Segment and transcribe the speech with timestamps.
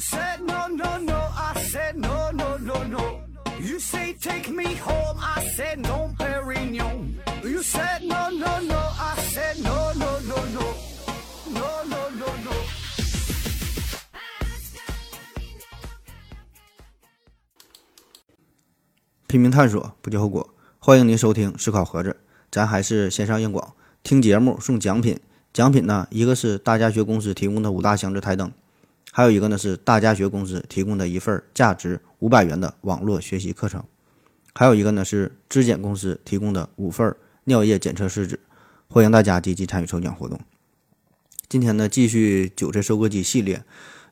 [0.00, 3.20] said no no no, I said no no no no.
[3.60, 7.16] You say take me home, I said no, Perignon.
[7.44, 10.74] You said no no no, I said no no no no,
[11.52, 12.52] no no no no.
[19.26, 20.54] 拼命探索，不计后果。
[20.78, 22.16] 欢迎您收听思考盒子，
[22.50, 25.20] 咱还是线上硬广，听节目送奖品。
[25.52, 28.50] 奖品呢，一个是大家学公司提供的五大箱子台灯，
[29.12, 33.82] 还有一个呢是大家学公司提供的一份价值五百元的网络学习课程，
[34.54, 38.38] 还有一个呢是质检公司提供的五份尿液检测试纸。
[38.88, 40.40] 欢迎大家积极参与抽奖活动。
[41.48, 43.64] 今天呢，继续韭菜收割机系列，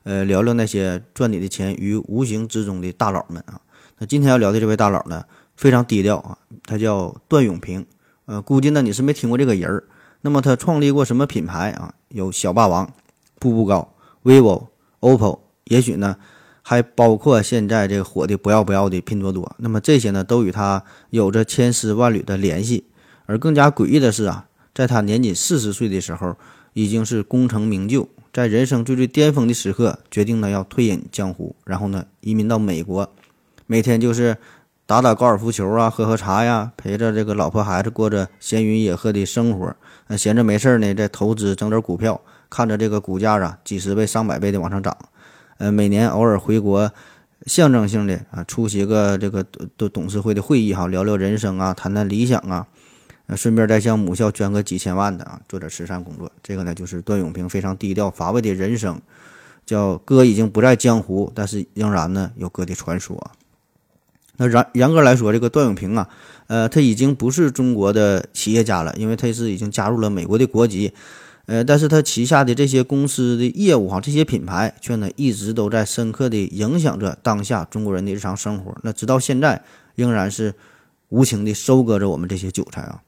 [0.03, 3.61] 呃，聊聊那些赚你的钱于无形之中的大佬们啊。
[3.97, 7.85] 那今天要聊的这位大佬呢，非常低调啊，他叫段永平。
[8.25, 9.83] 呃，估计呢你是没听过这个人儿。
[10.21, 11.95] 那么他创立过什么品牌啊？
[12.09, 12.91] 有小霸王、
[13.39, 14.67] 步步高、vivo、
[14.99, 16.17] OPPO，也许呢
[16.61, 19.55] 还包括现在这个火的不要不要的拼多多。
[19.59, 22.85] 那么这些呢都与他有着千丝万缕的联系。
[23.25, 26.35] 而更加诡异的是啊，在他年仅四十岁的时候，
[26.73, 33.07] 已经是功成名就，在人生最最巅峰的时刻，决定呢要退隐江湖，然后呢移民到美国，
[33.67, 34.37] 每天就是
[34.87, 39.75] 打打高尔夫球啊，喝喝茶呀，陪着这个老婆孩子过着闲云野鹤的生活。
[40.07, 44.97] 那闲着没事儿呢，在投资整点股票，看着这个股价啊，几十倍、上百倍的往上涨。
[45.57, 46.91] 呃，每年偶尔回国，
[47.45, 52.65] 象征性的啊，出席个这个董董事会的会议哈，聊聊人生啊，谈谈理想啊，
[53.27, 56.31] 呃，顺便再向母校捐个几千万的啊，做点慈善工作。
[56.41, 59.01] 这个呢，就是段永平非常低调乏味的人生，
[59.65, 63.31] 叫哥已经不在江湖，但是仍然呢有哥的传说。
[64.37, 66.07] 那严严格来说，这个段永平啊。
[66.47, 70.93] 呃，他已经不是中国的企业家了，因为他是已经加入了美国的国籍。
[71.49, 78.77] 呃，但是他旗下的这些公司的业务哈，这些品牌却呢一直都在深刻的影响着当下中国人的日常生活。
[78.83, 79.63] 那直到现在，
[79.95, 80.53] 仍然是
[81.07, 83.01] 无情的收割着我们这些韭菜啊。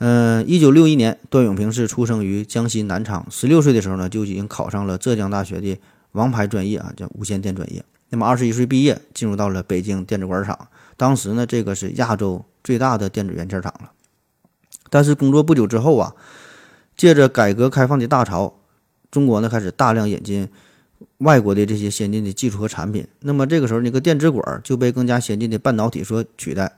[0.00, 5.78] 嗯，一九六一年，段永平是出生于江西南昌，十六岁的时候呢，就已经考上了浙江大学的
[6.10, 7.84] 王牌专业啊，叫无线电专业。
[8.08, 10.68] 那么二十一岁毕业，进入到了北京电子管厂。
[10.96, 13.92] 当时呢，这个是亚洲最大的电子元件厂了。
[14.90, 16.14] 但是工作不久之后啊，
[16.98, 18.58] 借着改革开放的大潮，
[19.10, 20.48] 中国呢开始大量引进
[21.18, 23.06] 外国的这些先进的技术和产品。
[23.20, 26.76] 那么这个时候，那个电子管就被更加先进的半导体所取代。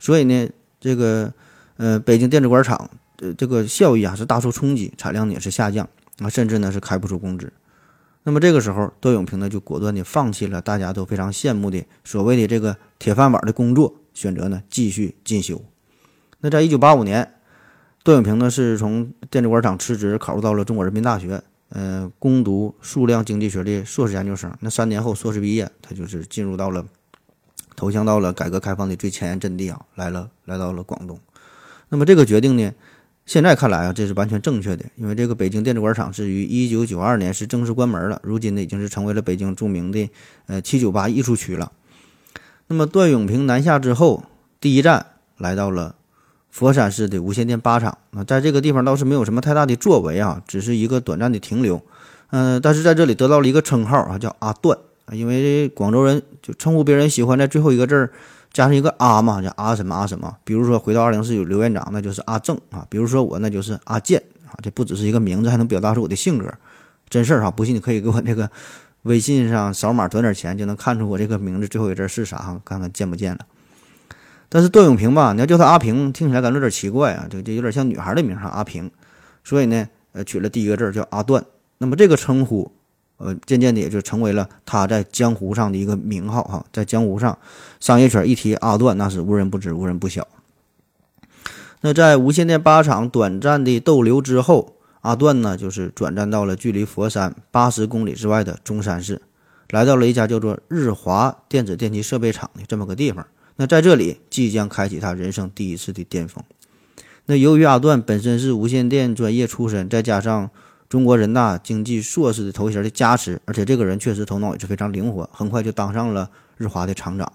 [0.00, 0.48] 所以呢，
[0.80, 1.32] 这个
[1.76, 5.86] 呃，北京电子管厂的这个效益啊是大受冲击，产量呢也是下降
[6.18, 7.52] 啊，甚至呢是开不出工资。
[8.22, 15.62] 那么这个时候，段永平呢就果断地放弃了大家都非常羡慕的所谓的这个铁饭碗的工作，选择呢继续进修。
[16.40, 17.34] 那在一九八五年，
[18.08, 24.50] 段永平呢是从电子管厂辞职，考入到了中国人民大学，呃，攻读数量经济学的硕士研究生。
[24.60, 26.86] 那三年后硕士毕业，他就是进入到了
[27.76, 31.20] 投降到了改革开放的最前沿阵地啊，来了来到了广东。
[31.90, 32.72] 那么这个决定呢？
[33.26, 40.08] 现在看来啊，这是完全正确的，因为这个北京电子管厂是于一九九二年是正式关门了，如今呢已经是成为了北京著名的
[40.46, 41.72] 呃七九八艺术区了。
[42.68, 44.24] 那么段永平南下之后，
[44.58, 45.04] 第一站
[45.36, 45.96] 来到了
[46.58, 47.96] 佛山市的无线电八厂。
[48.10, 51.80] 啊在这个地方倒是没有什么太大的作为啊，只是一个短暂的停留。
[52.30, 58.10] 嗯，但是在这里得到了一个称号啊，叫阿段啊，因为广州人就称呼别人喜欢在最后一个字儿。
[58.50, 60.34] 加上一个阿嘛，叫阿什么阿什么。
[60.42, 62.84] 比如说回到二零四九刘院长，那就是阿正啊。
[62.88, 64.56] 比如说我，那就是阿健啊。
[64.62, 66.52] 这不只是一个名字，还能表达出我的性格，
[67.10, 67.50] 真事儿哈。
[67.50, 68.50] 不信你可以给我那个
[69.02, 72.60] 微信上扫码转点钱，就能看出我这个名字最后一个字是啥哈。
[72.64, 73.40] 看看见不见了。
[74.48, 78.90] 但是段永平吧，你要叫他阿平，听起来感觉有点奇怪啊，这这有点像女孩的名哈，阿平。
[79.44, 81.44] 所以呢，呃，取了第一个字叫阿段。
[81.78, 82.70] 那么这个称呼。
[83.20, 87.36] 呃，渐渐的也就成为了他在江湖上的一个名号哈，在江湖上，
[87.80, 90.28] 商业圈一提阿段，那是无人不知，无人不晓。
[91.80, 99.20] 那在无线电八厂短暂的逗留之后，阿段呢就是转战到了距离佛山八十公里之外的中山市，
[99.70, 103.26] 来到了一家叫做日华电子电器设备厂的这么个地方。
[103.58, 106.42] 那在这里即将开启他人生第一次的巅峰。
[107.26, 110.48] 那由于阿段本身是无线电专业出身，再加上
[110.88, 117.30] 中国人大经济硕士的头衔的加持，而且这个人确实头脑也是非常灵活，很快就当上了日华的厂长。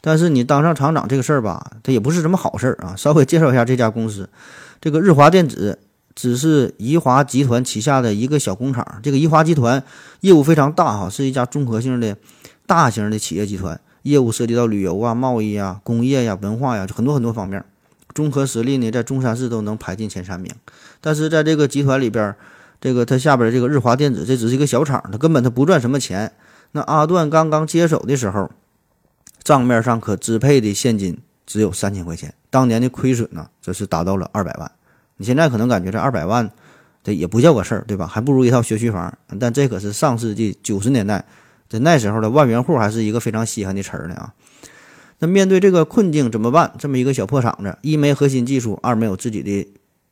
[0.00, 2.94] 但是你当上厂长这个事儿吧，它也不是什么好事儿啊。
[2.94, 4.30] 稍微介绍一下这家公司，
[4.80, 5.80] 这个日华电子
[6.14, 9.00] 只是宜华集团旗下的一个小工厂。
[9.02, 9.82] 这个宜华集团
[10.20, 12.16] 业务非常大哈，是一家综合性的
[12.66, 17.64] 大型的企业集团，业务涉及到旅游啊、贸易啊、工业呀、文化呀，就很多很多方面。
[18.14, 20.50] 综合实力呢，在中山市都能排进前三名。
[21.00, 22.34] 但是在这个集团里边，
[22.80, 26.32] 这个它下边这个日华电子，这只是一个小厂，它根本它不赚什么钱。
[26.70, 28.48] 那阿段刚刚接手的时候，
[29.42, 34.70] 账面上可支配的现金只有三千块钱，当年的亏损呢，则是达到了二百万。
[35.16, 36.48] 你现在可能感觉这二百万，
[37.02, 38.06] 这也不叫个事儿，对吧？
[38.06, 39.12] 还不如一套学区房。
[39.40, 41.24] 但这可是上世纪九十年代，
[41.68, 44.34] 在那时候的万元户还是一个非常稀罕的词儿呢啊。
[45.18, 46.72] 那面对这个困境怎么办？
[46.78, 49.66] 这么一个小破厂子，一没核心技术，二没有自己的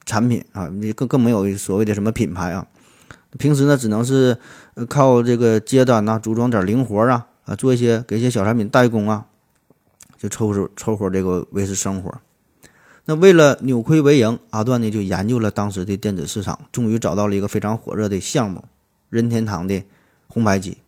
[0.06, 2.66] 产品啊，你更更没有所谓的什么品牌啊。
[3.38, 4.38] 平时呢，只能是
[4.88, 9.26] 靠这个接单呐，组装点零活啊，啊，做一些给一些小产品代工啊，
[10.16, 12.14] 就凑凑凑合这个维持生活。
[13.04, 18.64] 那为了扭亏为盈，阿段呢就研究了当时的电子市场，终于找到了一个非常火热的项目——
[19.10, 19.82] 任天堂的
[20.28, 20.78] 红白机。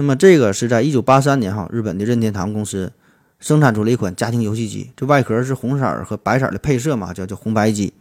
[0.00, 2.90] 那么这个是在一九八三年哈，日本的任天堂公司。
[3.38, 7.92] 生产出了一款家庭游戏机，这外壳是红色儿和白色的配色嘛，叫叫红白机。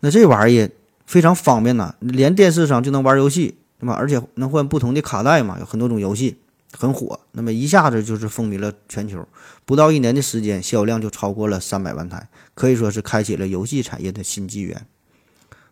[0.00, 0.70] 那这玩意儿
[1.06, 3.94] 非常方便呐，连电视上就能玩游戏，对吧？
[3.94, 6.36] 而且能换不同的卡带嘛，有很多种游戏，
[6.72, 7.20] 很火。
[7.32, 9.26] 那么一下子就是风靡了全球，
[9.64, 14.86] 不到一年的时间，销量就超过了三百万台，可以说是开启了游戏产业的新纪元。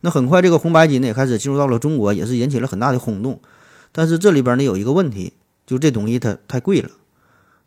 [0.00, 3.40] 那很快，这个红白机呢也开始进入到了中国，也是引起了很大的轰动。
[3.90, 5.32] 但是这里边呢有一个问题，
[5.66, 6.90] 就这东西它太贵了。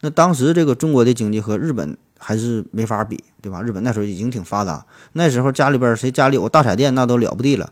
[0.02, 3.62] 那当时这个中国的经济和日本还是没法比，对吧？
[3.62, 7.72] 日本那时候已经挺发达，那时候家里边谁家里有个大彩电那都了不地了。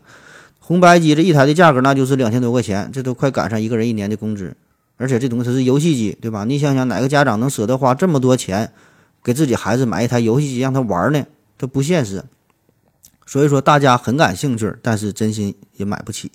[0.58, 4.56] 红白机这一台的价格那就是两千多块钱，这都快赶上一个人一年的工资。
[4.96, 6.44] 而且这东西它是游戏机，对吧？
[6.44, 8.72] 你想想哪个家长能舍得花这么多钱
[9.22, 11.24] 给自己孩子买一台游戏机让他玩呢？
[11.56, 12.24] 这不现实。
[13.26, 16.32] 所以说大家很感兴趣，但是真心也买不起。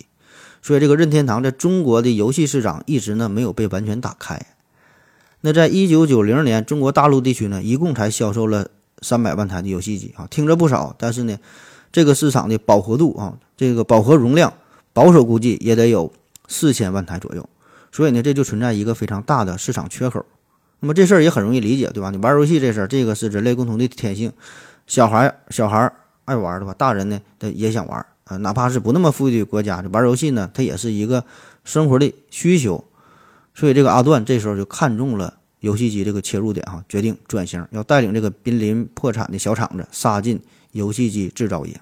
[0.61, 4.39] 所以这个任天堂在中国的游戏市场一直呢没有被完全打开。
[5.41, 8.69] 那在一九九零年，中国大陆地区呢，一共才销售了
[9.01, 11.37] 三百万台的游戏机啊，听着不少，但是呢，
[11.91, 14.53] 这个市场的饱和度啊，这个饱和容量，
[14.93, 16.13] 保守估计也得有
[16.47, 17.49] 四千万台左右，
[17.91, 20.23] 所以呢，这就存在一个非常大的市场缺口。
[20.79, 22.11] 那么这事儿也很容易理解，对吧？
[22.11, 24.31] 你玩游戏这事儿，这个是人类共同的天性，
[24.85, 25.91] 小孩小孩
[26.25, 31.25] 爱玩的话，大人呢，他也想玩啊，哪怕是不那么富裕的国家，玩游戏呢，它也是一个
[31.65, 32.85] 生活的需求。
[33.53, 40.39] 所以这个阿段这时候就看中了游戏机这个切入点哈，决定转型，要带领这个濒临破产的小厂子杀进
[40.71, 41.81] 游戏机制造业。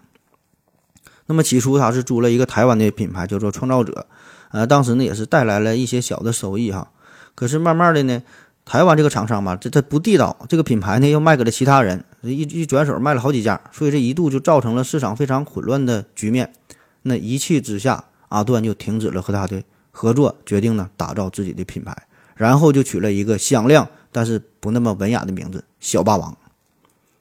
[1.27, 4.07] 那么起初他是租了一个台湾的品牌叫做创造者，
[4.49, 6.89] 呃，当时呢也是带来了一些小的收益哈。
[7.35, 8.23] 可是慢慢的呢，
[8.69, 16.53] 台湾这个厂商吧，这它不地道，这个品牌呢又卖给了其他人，一一转手卖了好几家，所以这一度就造成了市场非常混乱的局面。
[17.01, 19.63] 那一气之下，阿段就停止了和他的。
[19.91, 21.97] 合作决定呢，打造自己的品牌，
[22.35, 26.37] 然后就取了一个响亮但是不那么文雅的名字“小霸王”。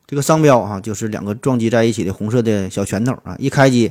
[0.07, 3.91] 这个商标啊，就是两个撞击在一起的红色的小拳头啊，一开机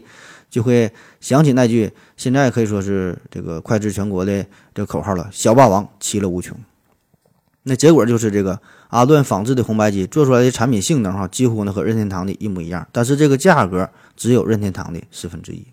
[0.50, 0.90] 就会
[1.20, 4.46] 想起那句现在可以说是这个脍炙全国的
[4.76, 6.56] 这个口号了：“小霸王其乐无穷。”
[7.68, 15.68] 那结果就是这个阿顿仿制的红白机做出来的产品性能哈，几乎呢和任天堂的一模一样，但是这个价格只有任天堂的四分之一。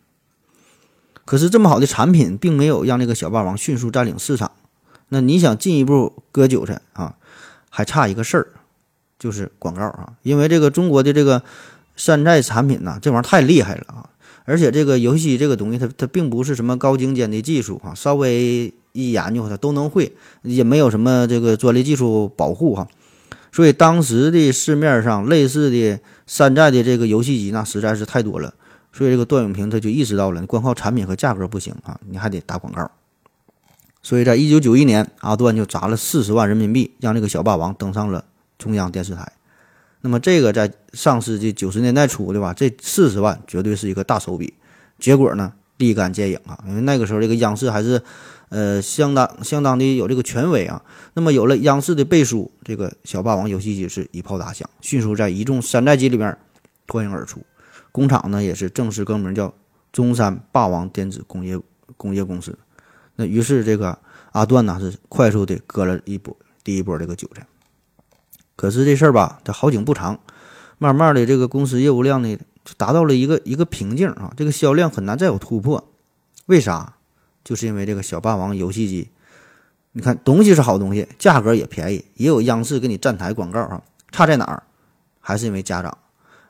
[1.24, 4.50] 可是这么好的产品，并没有让这个小霸王迅速占领市场。
[5.08, 7.14] 那你想进一步割韭菜啊，
[7.70, 8.48] 还差一个事儿，
[9.18, 10.14] 就是广告啊。
[10.22, 11.42] 因为这个中国的这个
[11.94, 14.10] 山寨产品呢，这玩意儿太厉害了啊！
[14.44, 22.86] 而且这个游戏这个东西，它它并不是什么高精尖的技术啊，稍微一研究它都能会，也没有什么这个专利技术保护哈。
[23.52, 28.54] 所以当时的市面上类似的山寨的这个游戏机，那实在是太多了。
[28.92, 32.88] 所以这个段永平他就意识到了，光靠产品和价格不行啊，你还得打广告。
[34.00, 38.24] 所以在一九九一年，阿段就砸了四十万人民币，让这个小霸王登上了
[38.58, 39.32] 中央电视台。
[40.02, 42.54] 那么这个在上世纪九十年代初，对吧？
[42.54, 44.54] 这四十万绝对是一个大手笔。
[44.98, 48.02] 结果呢，立竿见影啊，因为那个时候这个央视还是
[48.48, 50.82] 呃相当相当的有这个权威啊。
[51.14, 56.36] 那么有了央视的背书，这个小霸王游戏机是一炮打响，迅速在一众山寨机里边
[56.86, 57.40] 脱颖而出。
[57.92, 59.54] 工厂呢也是正式更名叫
[59.92, 61.58] 中山霸王电子工业
[61.96, 62.58] 工业公司。
[63.16, 63.98] 那于是这个
[64.32, 67.46] 阿段呢是快速的割了一波第一波这个韭菜。
[68.56, 70.20] 可是这事儿吧，它好景不长，
[70.78, 75.92] 慢慢的这个公司业务量呢就达到了一个一个瓶颈啊，这个销量很难再有突破。
[76.46, 76.94] 为啥？
[77.44, 79.08] 就是因为这个小霸王游戏机，
[79.92, 84.62] 你看东西是好东西，价格也便宜，也有央视给你站台广告啊，差在哪儿？
[85.20, 85.98] 还是因为家长。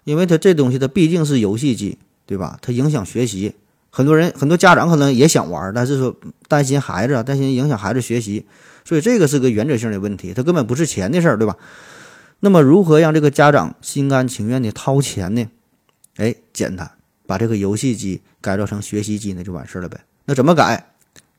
[0.05, 2.59] 因为它这东西它毕竟是游戏机，对吧？
[2.61, 3.55] 它影响学习，
[3.91, 6.15] 很多人很多家长可能也想玩，但是说
[6.47, 8.45] 担心孩子，担心影响孩子学习，
[8.85, 11.57] 所以这个是个原则性的问题，它根本不是钱的事儿，对吧？
[12.41, 15.49] 那么如何让这个家长心甘情愿的掏钱呢？
[16.17, 16.91] 哎，简单，
[17.27, 19.99] 把这个游戏机改造成学习机，那就完事儿了呗。
[20.25, 20.91] 那怎么改？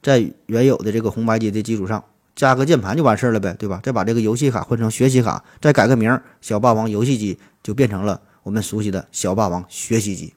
[0.02, 2.04] 在原有的这个红白机的基础上
[2.36, 3.80] 加个键盘就完事儿了呗，对吧？
[3.84, 10.34] 再把这个游戏卡换成学习卡，再改个名儿，小霸王游戏机就变成了我们熟悉的小霸王学习机。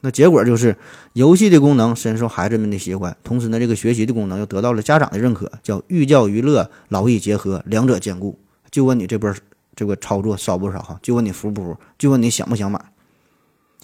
[0.00, 0.76] 那结果就是
[1.12, 8.38] 游戏的功能深受孩子们的喜欢，同时呢，这个学习的功能又得到了家长的认可，叫寓教于乐，劳逸结合，两者兼顾。
[8.70, 9.32] 就问你这波
[9.74, 10.98] 这个操作烧不烧哈？
[11.02, 11.78] 就问你服不服？
[11.98, 12.80] 就问你想不想买？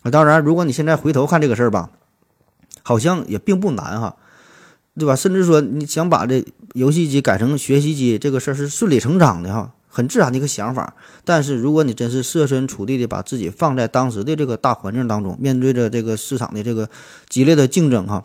[0.03, 1.91] 啊，当然，如果你现在回头看这个事儿吧，
[2.83, 4.17] 好像也并不难哈。
[4.95, 5.17] 对吧？
[5.17, 6.45] 甚至说你想把这
[6.75, 10.95] 游戏机改成学习机，这个事儿是顺理成章的哈，很自然的一个想法。
[11.25, 16.91] 但是如果你真是设身处地的把自己放在当时的这个大环境当中，面对着这个市场的这个
[17.27, 18.23] 激烈的竞争哈，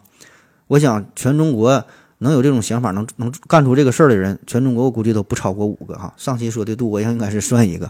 [0.68, 1.86] 我想全中国
[2.18, 6.14] 能有这种想法、能能干出这个事儿的人，全中国我估计都不超过五个哈。
[6.18, 7.90] 上期说的杜国应该是算一个。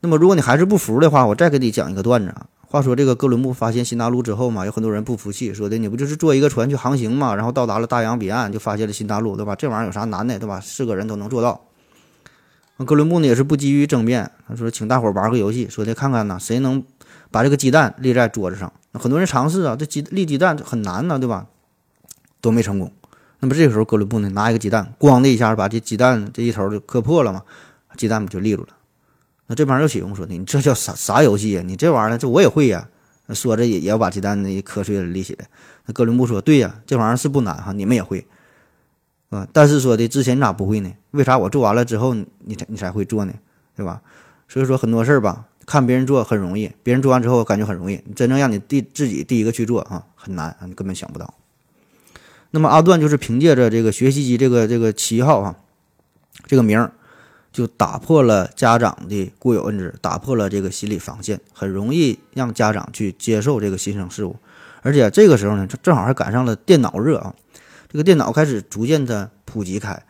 [0.00, 2.46] 那么如果你还是不服的话，我再给你讲一个段子啊。
[2.72, 9.54] 话说这个哥伦布发现新大陆之后嘛，有很多人不服气，说的你不就是坐一个船去航行嘛，然后到达了大洋彼岸就发现了新大陆，对吧？
[9.54, 10.58] 这玩意儿有啥难的，对吧？
[10.58, 11.60] 是个人都能做到。
[12.86, 16.82] 哥伦布呢也是不急于争辩，他说请大伙玩个游戏，说的看看呢谁能
[17.30, 18.72] 把这个鸡蛋立在桌子上。
[18.94, 21.48] 很多人尝试啊，这鸡立鸡蛋很难呢，对吧？
[22.40, 22.90] 都没成功。
[23.40, 27.42] 那么这个时候哥伦布呢拿一个鸡蛋，咣的一下把这鸡蛋这一头就磕破了嘛，
[27.98, 28.68] 鸡蛋不就立住了？
[29.52, 31.62] 那这帮人又起哄说的，你这叫啥啥游戏呀？
[31.62, 32.88] 你这玩意儿这我也会呀。
[33.34, 35.46] 说着也也要把鸡蛋那磕碎了立起来。
[35.84, 38.26] 那哥伦布说：“对呀，这玩意儿是不难哈，你们也会，
[39.28, 39.46] 啊。
[39.52, 40.90] 但是说的之前你咋不会呢？
[41.10, 43.34] 为啥我做完了之后你才你才会做呢？
[43.76, 44.00] 对吧？
[44.48, 51.34] 所以说很多事儿吧，看别人做很容易，别人做完之后感觉很容易，真正让你第自己第一个去做啊，很难啊，你根本想不到。
[52.52, 55.56] 那么阿段就是凭借着这个学习机这个这个旗号啊，
[56.46, 56.90] 这个名儿。”
[57.52, 64.36] 就打破了家长的固有认知，打破了这个心理防线，很容易让家长去接受这个新生事物。
[64.80, 67.34] 而且这个时候呢，正好还赶上了电脑热啊，
[67.88, 70.02] 这个电脑开始逐渐的普及开，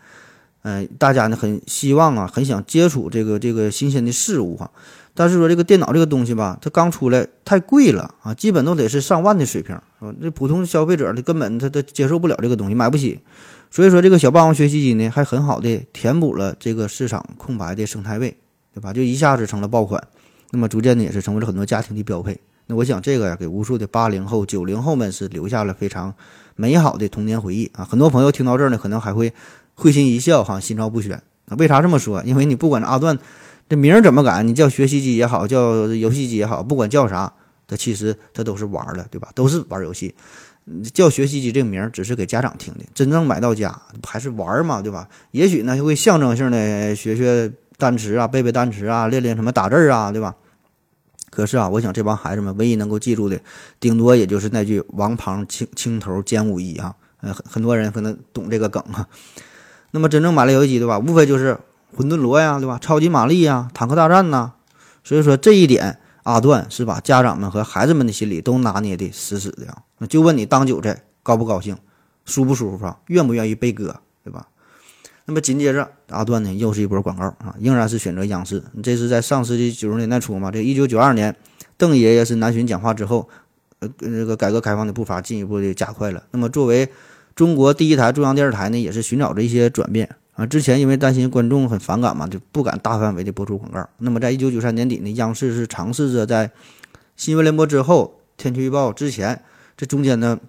[0.63, 4.71] 嗯，大家呢很希望啊，很想接触这个这个新鲜的事物哈。
[5.15, 13.21] 但是说这个电脑这个东西吧，它刚出来太贵了啊，基本都得是上万的水平，啊，这普通消费者他根本他他接受不了这个东西，买不起。
[13.75, 18.37] 所以说，这个小霸王学习机呢，还很好的填补了这个市场空白的生态位，
[18.75, 18.93] 对吧？
[18.93, 19.99] 就一下子成了爆款，
[20.50, 22.38] 那么逐渐的也是成为了很多家庭的标配。
[22.67, 26.14] 那我想，这个呀，给无数的八零后、九零后们是留下了非常
[26.55, 27.83] 美好的童年回忆啊！
[27.83, 29.33] 很多朋友听到这儿呢，可能还会
[29.73, 31.23] 会心一笑，哈，心照不宣。
[31.47, 32.23] 那为啥这么说？
[32.25, 33.19] 因为你不管阿段
[33.71, 37.33] 这名怎么改，你叫学习机也好，叫游戏机也好，不管叫啥，
[37.67, 39.31] 它其实它都是玩儿的，对吧？
[39.35, 40.14] 都是玩游戏。
[40.95, 45.09] 叫学习机这个名儿只是给家长听的，真正买到家还是玩儿嘛，对吧？
[45.33, 50.37] 也许呢会象征性的学学单词啊，背背单词啊，练练什么打字啊，对吧？
[51.31, 53.40] 可是啊，我想这帮孩子们唯一能够记住的，
[53.81, 56.95] 顶多也就是那句“王旁青青头兼武艺”啊。
[57.23, 59.09] 呃，很很多人可能懂这个梗啊。
[59.90, 60.99] 那么真正买了游戏机，对吧？
[60.99, 61.59] 无非就是
[61.97, 62.78] 魂斗罗呀，对吧？
[62.81, 64.52] 超级玛丽呀，坦克大战呐。
[65.02, 65.99] 所以说这一点。
[66.25, 69.83] 阿段是把家长们和孩子们的心理都拿捏的死死的啊！
[69.99, 71.76] 那就问你当韭菜高不高兴，
[72.25, 72.99] 舒不舒服啊？
[73.09, 74.47] 愿不愿意被割，对吧？
[75.25, 78.62] 那么紧接着阿段呢又是一波广告啊，仍然是选择央视。
[78.83, 80.50] 这是在上世纪九十年代初嘛？
[80.50, 81.35] 这一九九二年，
[81.76, 83.29] 邓爷爷是南巡讲话之后，
[83.81, 86.23] 呃，这个改革开放的步伐进一步的加快了。
[86.31, 86.88] 那么作为
[87.35, 90.17] 中国第一台中央电视台呢，也是寻找着一些转变。
[90.35, 93.87] 啊，之前因为担心观众很反感嘛，就不敢大范围的播出广告。
[93.99, 96.51] 那么，在一九九三年底呢，央视是尝试着在
[97.17, 99.43] 新闻联播之后、天气预报之前，
[99.77, 100.41] 这中间呢，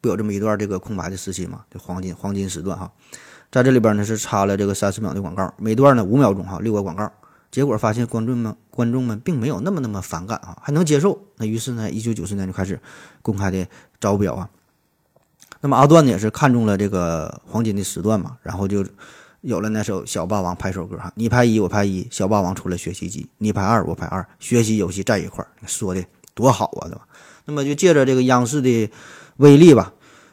[0.00, 1.64] 不有这么一段这个空白的时期嘛？
[1.70, 2.90] 这黄金黄金时段哈，
[3.52, 7.10] 在这里边呢是插了这个三十秒的广告，每段呢五秒钟哈，六个广告。
[7.48, 11.18] 结果发现观众们观众们并没有那么那么反感啊，还能接受。
[11.36, 12.78] 那于是呢，一九九四年就开始
[13.22, 13.66] 公开的
[14.00, 14.50] 招标啊。
[15.66, 18.86] 那么阿段呢也是看中了这个黄金的时段嘛，然后就
[19.40, 26.04] 有了那首小霸王拍首歌哈，你拍一我拍一，小霸王出了学习机，你拍二我拍二，学习游戏在一块儿，说的
[26.34, 27.00] 多好啊，对吧？
[27.46, 28.88] 那么就借着这个央视的
[29.38, 29.92] 威力吧，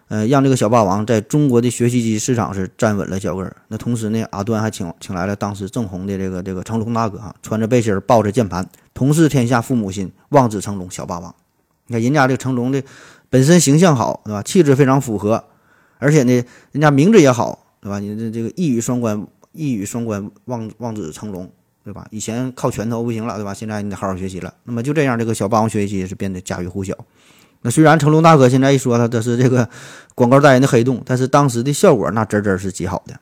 [0.10, 3.52] 呃，让这个小霸王在中国的学习机市场是站稳了脚跟。
[3.70, 11.34] 那同时呢，阿段还请请来了当时正红的这个这个成龙大哥哈，穿着背心抱着键盘，同是天下父母心，望子成龙小霸王。
[11.88, 12.84] 你看人家这个成龙的。
[13.34, 14.44] 本身形象好，对吧？
[14.44, 15.44] 气质非常符合，
[15.98, 17.98] 而且呢，人家名字也好，对吧？
[17.98, 21.50] 你这这个一语双关，一语双关，望望子成龙，
[21.84, 22.06] 对吧？
[22.12, 23.52] 以前靠拳头不行了，对吧？
[23.52, 24.54] 现在你得好好学习了。
[24.66, 26.96] 那么就这样，这个小霸王学习是变得家喻户晓。
[27.64, 29.68] 那虽然成龙大哥现在一说他这是这个
[30.14, 33.16] 广告代言的黑洞，但是当时的效果那真真是极好的。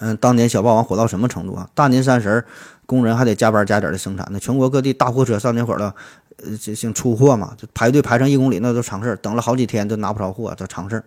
[0.00, 1.66] 嗯，当年小霸王火到什么程度啊？
[1.72, 2.44] 大年三十儿，
[2.84, 5.94] 工人还得加班加点的生产，那全国各地大货车上那会儿了，
[6.42, 11.04] 呃，这像出货嘛，就排队排上一公里，那都常事儿，等了好几天都拿不着货，这常事儿。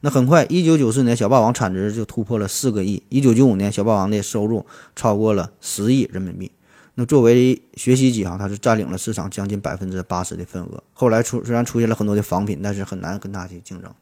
[0.00, 6.50] 那很快，一九九四年小霸王产值就突破了四个亿，一九九五年小霸王的收入超过了十亿人民币。
[6.94, 10.82] 那作为学习机哈，它是占领了市场将近百分之八十的份额。
[10.92, 13.92] 后来出虽然出现了很多的仿品，但是很难跟它去竞争。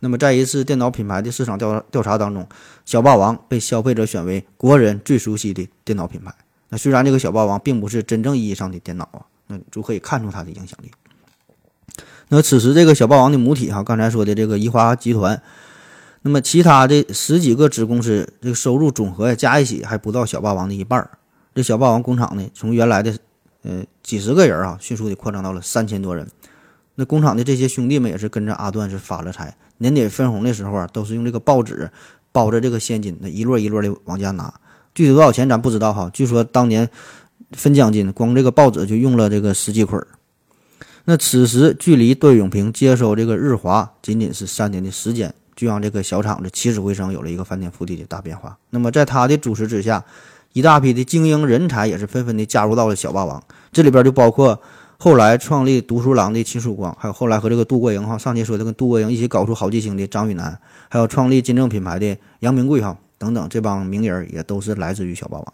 [0.00, 2.46] 那么，在一次电脑品牌的市场调调查当中，
[2.84, 6.32] 小霸王被消费者选为国人最熟悉的电脑品牌。
[6.68, 10.90] 那虽然这个小霸王并不是真正意义上的电脑啊，那就可以看出它的影响力。
[12.28, 15.42] 那此时，这个小霸王的母体哈，刚才说的这个宜华集团，
[16.22, 21.10] 那么其他的十几个子公司，这个收入总和加一起还不到小霸王的一半儿。
[21.54, 23.16] 这小霸王工厂呢，从原来的
[23.62, 26.28] 呃几十个人啊，迅速的扩张到了三千多人。
[26.94, 29.56] 那工厂的这些兄弟们也是跟着阿段是发了财。
[29.78, 31.90] 年底分红的时候啊，都是用这个报纸
[32.30, 34.52] 包着这个现金，那一摞一摞的往家拿。
[34.94, 36.10] 具体多少钱咱不知道哈。
[36.12, 36.90] 据说当年
[37.52, 40.06] 分奖金，光这个报纸就用了这个十几捆儿。
[41.04, 48.58] 那此时距离段永平接收这个日华仅仅是三年的时间，就让这个小厂子起死回生，有了一个翻天覆地的大变化。
[48.70, 50.04] 那么在他的主持之下，
[50.52, 53.42] 一大批的精英人才也是纷纷的加入到了小霸王，
[53.72, 54.60] 这里边就包括。
[55.00, 65.52] 后来创立读书郎的秦曙光，还有后来和这个杜国营哈，上期说的跟杜国营一起搞出好记星的张宇南，还有创立金正品牌的杨明贵哈等等，这帮名人也都是来自于小霸王。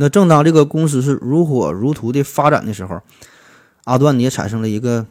[0.00, 3.02] 那正当这个公司是如火如荼的发展的时候，
[3.82, 5.06] 阿段也产生了一个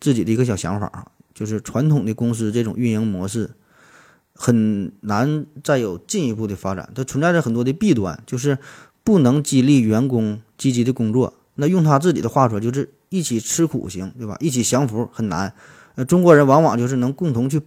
[0.00, 3.50] 自己的一个小想法，就是传统的公司这种运营模式
[4.32, 8.58] 很难再有进一步的发展，它存在着很多的弊端，就是
[9.02, 11.34] 不能激励员工积极的工作。
[11.56, 14.36] 那用他自己的话说，就是一起吃苦行，对吧？
[14.38, 15.52] 一起享福很难。
[15.96, 17.60] 呃，中国人往往就是能共同去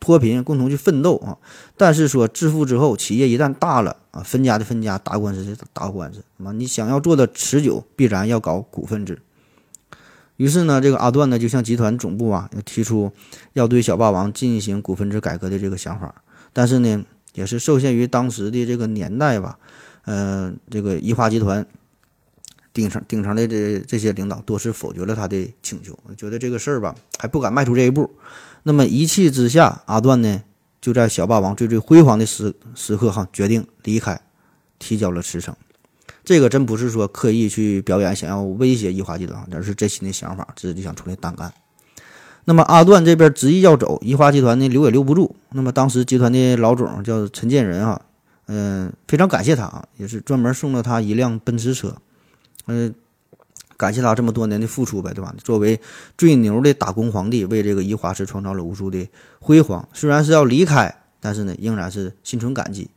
[0.00, 1.38] 脱贫，共同去奋斗啊。
[1.76, 9.20] 但是说致富之后，企业一旦大了啊，分家的分家，打官司的打官司，那么你想要做的持久，必然要搞股份制。
[10.36, 13.12] 于是呢，这个阿段呢，就向集团总部啊，提出
[13.54, 16.14] 要对小霸王进行股份制改革的这个想法。
[16.52, 17.04] 但是呢，
[17.34, 19.58] 也是受限于当时的这个年代吧，
[20.04, 21.66] 嗯，这个宜华集团。
[22.76, 28.10] 顶层顶层的这这些领导多次否决了他的请求，觉得这个事儿吧还不敢迈出这一步。
[28.68, 30.42] 那么一气之下，阿段呢
[30.80, 34.20] 就在小霸王最最辉煌的时时刻哈，决定离开，
[34.80, 35.54] 提交了辞呈。
[36.24, 41.54] 这个真不是说刻意去表演，想要威胁易华集团，而是真心的想法，自己想出来单干。
[42.44, 45.36] 那么阿段这边执意要走，易华集团呢留也留不住。
[45.50, 48.00] 那么当时集团的老总叫陈建仁啊，
[48.48, 51.94] 嗯，非常感谢他啊，也是专门送了他一辆奔驰车。
[52.66, 52.92] 嗯，
[53.76, 55.34] 感谢他这么多年的付出呗，对吧？
[55.42, 55.80] 作为
[56.16, 59.06] 最牛的打工皇帝，为这个宜华是创造了无数的
[59.38, 59.88] 辉煌。
[59.92, 62.88] 虽然是要离开，但是呢，仍然是心存感激。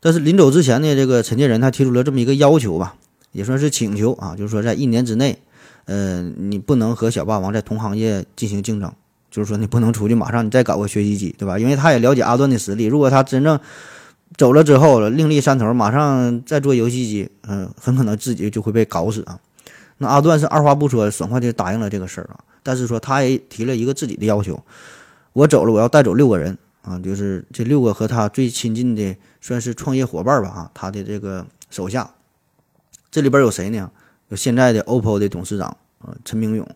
[0.00, 2.96] 但是临走之前呢，这个陈建仁他提出了这么一个要求吧，
[3.32, 5.38] 也算是请求啊，就是说在一年之内，
[5.84, 8.92] 呃，你不能和小霸王在同行业进行竞争，
[9.30, 11.58] 就是说你不能出去马上你再搞个学习机，对吧？
[11.58, 13.58] 因为他也了解阿段的实力，如果他真正
[14.36, 19.38] 走了之后，另立山头，马上再做游戏机，嗯，很可能自己就会被搞死啊。
[20.02, 22.40] 那阿段是二话不说，爽快的答应了这个事儿啊。
[22.64, 24.60] 但是说他也提了一个自己的要求，
[25.32, 32.10] 我走了，我要带走六个人啊，就是这六个和他最亲近的，算是创业伙伴吧啊，他的这个手下。
[33.12, 33.88] 这里边有谁呢？
[34.28, 35.68] 有现在的 OPPO 的董事长
[36.00, 36.68] 啊陈明勇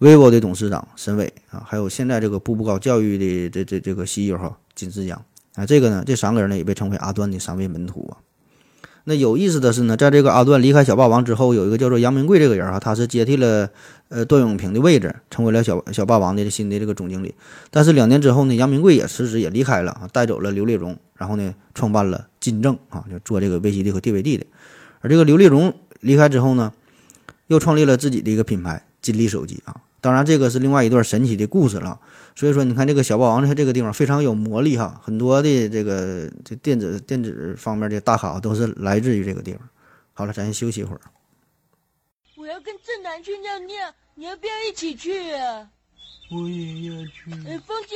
[0.00, 5.24] ，vivo 的董事长沈伟啊，还有现在这个步步高教育的这这这个 CEO 哈金志江。
[5.54, 8.18] 啊，这个呢，这三个人呢也被称为阿段的三位门徒啊。
[9.06, 13.68] 那有意思的是呢，在这个阿段离开小霸王之后，有一个叫做杨明贵这个人啊，他是接替了
[14.08, 17.34] 呃段永平的位置，成为了小小霸王的新的这个总经理。
[17.70, 24.46] 但是两年之后呢，杨明贵也辞职也离开了啊，带走了刘立荣，然后呢创办了金正啊，就做这个 VCD 和 DVD 的。
[25.00, 26.72] 而这个刘立荣离开之后呢，
[27.48, 29.76] 又创立了自己的一个品牌金立手机啊。
[30.00, 31.98] 当然，这个是另外一段神奇的故事了。
[32.36, 39.68] 所以说，你看这个小霸王它这个地方非常有魔力哈，很多的这个这电子电子方面的大咖都是来自于这个地方。
[40.12, 41.00] 好了，咱先休息一会儿。
[42.36, 45.70] 我要跟正南去尿尿，你要不要一起去啊？
[46.32, 47.30] 我也要去。
[47.46, 47.94] 哎，风姐，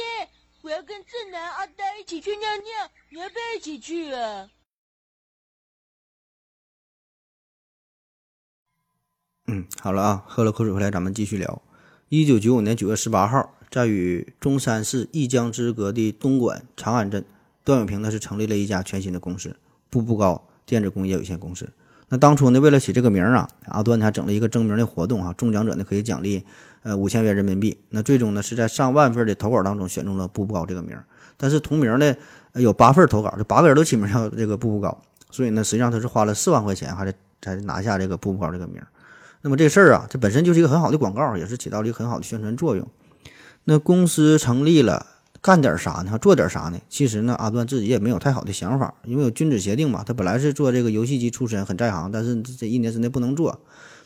[0.63, 4.49] 我要跟正南、阿呆一起去尿尿，你要不要一起去啊？
[9.49, 11.61] 嗯，好了啊，喝了口水回来，咱们继续聊。
[12.09, 13.58] 一九九五年九月十八号。
[13.71, 17.25] 在与中山市一江之隔的东莞长安镇，
[17.65, 19.55] 段永平呢是成立了一家全新的公司——
[19.91, 21.69] 步步高电子工业有限公司。
[22.09, 26.43] 那当初呢，为了起这个名儿啊，阿段还整了一个征名的活动啊，中奖者呢可以奖励
[26.83, 27.77] 呃五千元人民币。
[27.91, 31.05] 那最终呢是在上万份的投稿当中选中了步步高这个名儿。
[31.37, 32.17] 但是同名呢
[32.53, 38.89] 呃有八份投稿，这八个人都起名叫这个步步高，所以呢实际上他是花了四万块钱还是才拿下这个步步高这个名儿。
[39.43, 42.89] 那么这事儿啊，这本身就是一个很好的广告，也是起到了一个很好的宣传作用。
[43.71, 45.07] 那公司成立了。
[45.43, 46.17] 干点啥呢？
[46.17, 46.81] 做点啥呢？
[46.89, 50.03] 其实呢，阿段自己也没有太好的想法，因为有君子协定嘛。
[50.03, 53.61] 他本来是做这个游戏机出身，很在行，但是这一年之内不能做。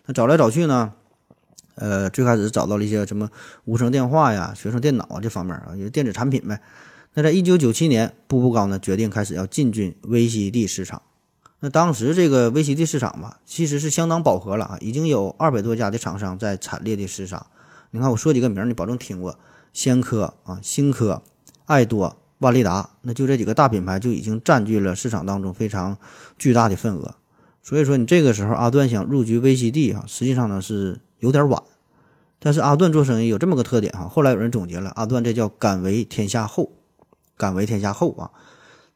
[0.06, 0.92] 那找来找去呢，
[1.76, 3.30] 呃，最开始找到了一些什么
[3.64, 6.60] 无声电话呀、学生电脑啊这方面啊，也电子产品呗。
[7.14, 11.02] 那在一九九七年，步步高呢决定开始要进军 VCD 市场。
[11.60, 17.46] 那当时这个 VCD 市场吧，其实是相当饱和了啊，已经有二百多家的厂商在惨烈的厮杀。
[17.92, 19.38] 你看我说几个名，你保证听过。
[19.72, 21.22] 先科啊，新科、
[21.66, 25.96] 爱多、万利达，那就这几个大品牌就已经占据了市场当中非常
[26.38, 27.14] 巨大的份额。
[27.62, 31.62] 所以说，你这个时候阿段想入局 VCD 啊，实际上呢是有点晚。
[32.38, 36.72] 但是阿段做生意有这么个特点哈，后来有人总结了，阿段这叫敢为天下后，
[37.36, 38.30] 敢为天下后啊。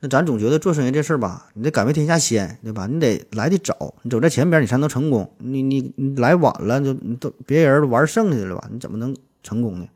[0.00, 2.86] 那咱总觉得做生意这事儿吧，你得敢为天下先，对吧？
[2.86, 5.30] 你得来的早，你走在前边，你才能成功。
[5.38, 8.68] 你你你来晚了，就你都别人玩剩下的了吧？
[8.70, 9.86] 你怎么能成功呢？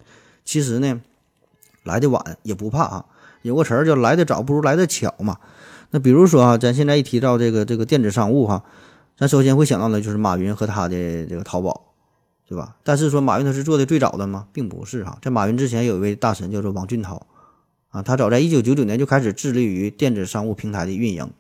[0.45, 1.01] 其实呢，
[1.85, 3.05] 来的晚也不怕啊。
[3.43, 5.39] 有个词儿叫“来的早不如来的巧”嘛。
[5.93, 8.63] 那比如说啊，咱现在一提到这个这个电子商务哈，
[9.17, 11.87] 咱首先会想到的就是马云和他的这个淘宝，
[12.47, 12.77] 对吧？
[12.85, 14.47] 但是说马云他是做的最早的吗？
[14.53, 15.19] 并不是哈。
[15.23, 17.27] 在马云之前，有一位大神叫做王俊涛
[17.91, 21.31] 啊，他早在一九九九年就开始致力于电子商务平台的运营。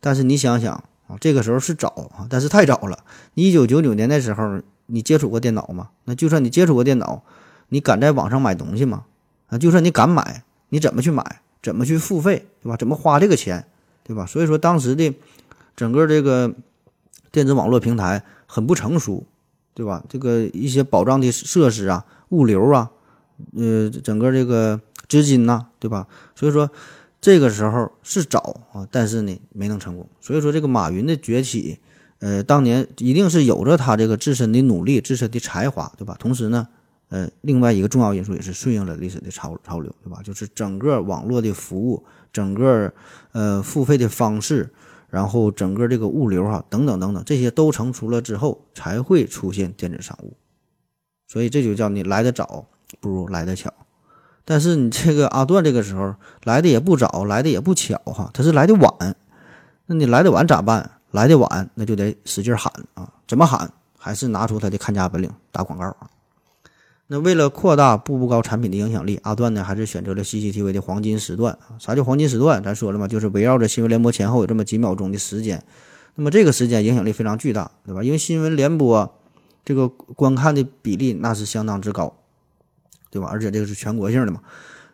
[0.00, 0.72] 但是你想想
[1.06, 3.04] 啊，这个时候是早啊，但是太早了。
[3.34, 5.90] 一九九九年那时候，你接触过电脑吗？
[6.04, 7.22] 那就算你接触过电脑。
[7.68, 9.04] 你敢在网上买东西吗？
[9.48, 11.40] 啊，就算你敢买，你怎么去买？
[11.62, 12.46] 怎么去付费？
[12.62, 12.76] 对吧？
[12.76, 13.64] 怎么花这个钱？
[14.02, 14.26] 对吧？
[14.26, 15.14] 所以说当时的
[15.74, 16.54] 整个这个
[17.32, 19.24] 电子网络平台很不成熟，
[19.72, 20.04] 对吧？
[20.08, 22.90] 这个一些保障的设施啊、物流啊，
[23.56, 26.06] 呃，整个这个资金呐，对吧？
[26.34, 26.70] 所以说
[27.20, 30.06] 这个时候是早啊，但是呢没能成功。
[30.20, 31.78] 所以说这个马云的崛起，
[32.18, 36.16] 呃，当年一定是有着他这个自身的努力、自身的才华，对吧？
[36.18, 36.68] 同时呢。
[37.14, 40.20] 呃，另外一个重要因素也是顺应了历史的潮潮流，对吧？
[40.24, 42.92] 就是整个网络的服务，整个
[43.30, 44.74] 呃付费的方式，
[45.10, 50.36] 然后整个这个物流哈，等等等等，这些都成熟了之后，才会出现电子商务。
[51.28, 52.66] 所以这就叫你来的早
[52.98, 53.72] 不如来的巧。
[54.44, 59.14] 但是你这个阿段这个时候来的也不早，来的也不巧哈，他是来的晚。
[59.86, 60.90] 那你来的晚咋办？
[61.12, 63.08] 来的晚那就得使劲喊啊！
[63.28, 63.70] 怎么喊？
[63.96, 66.10] 还是拿出他的看家本领，打广告啊！
[67.14, 71.56] 那为了扩大步步高产品的影响力，阿段呢还是选择了 CCTV 的黄金时段。
[71.78, 72.60] 啥叫黄金时段？
[72.60, 75.62] 咱说了嘛，就是围绕着新闻联播前后有这么几秒钟的时间。
[76.16, 78.02] 那么这个时间影响力非常巨大，对吧？
[78.02, 79.14] 因为新闻联播
[79.64, 82.12] 这个观看的比例那是相当之高，
[83.12, 83.28] 对吧？
[83.30, 84.40] 而且这个是全国性的嘛。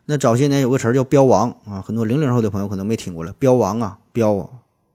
[0.04, 3.35] 那早些年有个词儿叫“标王”啊，很多零零后的朋友可能没听过了。
[3.38, 4.46] 标王啊，标啊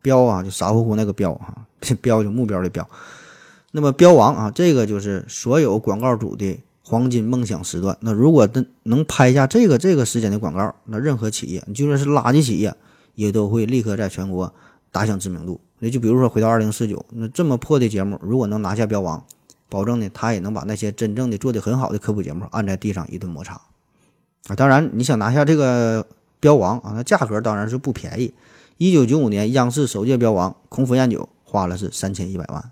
[0.03, 1.65] 标啊，就傻乎乎那个标啊，
[2.03, 2.87] 标就目标的标。
[3.71, 6.61] 那么标王啊，这个就是所有广告主的。
[6.87, 12.75] 黄金梦想时段，那如果能能拍下这个这个时间的广告，那任何企业，你就算是垃圾企业，
[13.15, 14.53] 也都会立刻在全国
[14.91, 15.59] 打响知名度。
[15.79, 19.25] 那就比如说回到二零四九，那这么破的节目，如果能拿下标王，
[19.67, 23.59] 保证呢，他也能把那些真正的做的很好的科普节目按在地上一顿摩擦
[24.47, 24.55] 啊。
[24.55, 26.05] 当然，你想拿下这个
[26.39, 28.31] 标王啊，那价格当然是不便宜。
[28.77, 32.71] 一九九五年，央视首届标王空腹宴酒花了是三千一百万。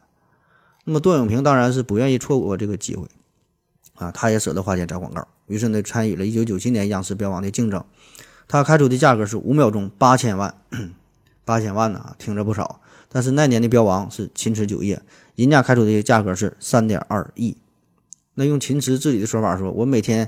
[0.85, 3.07] 那么段永平当然是不愿意错过这个机会。
[3.95, 7.83] 啊，他也舍得花钱找广告，于是呢，参与了1997年央视标王的竞争。
[8.47, 10.53] 他开出的价格是五秒钟八千万，
[11.45, 12.81] 八千万呢，听着不少。
[13.09, 15.01] 但是那年的标王是秦池酒业，
[15.35, 17.55] 人家开出的价格是三点二亿。
[18.33, 20.27] 那用秦池自己的说法说，我每天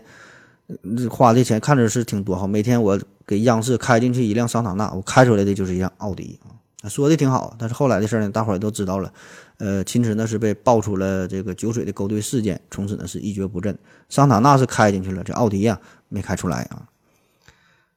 [1.09, 6.87] 花的钱看着是挺多哈，每天我给央视开进去一辆桑塔纳，我开出来的就是一辆奥迪啊。
[6.87, 9.11] 说的挺好，但是后来的事呢，大伙儿都知道了。
[9.57, 13.77] 呃，秦池呢是被爆出了这个酒水的勾兑事件，从此呢是一蹶不振。
[14.09, 16.87] 桑塔纳是开进去了，这奥迪呀没开出来啊。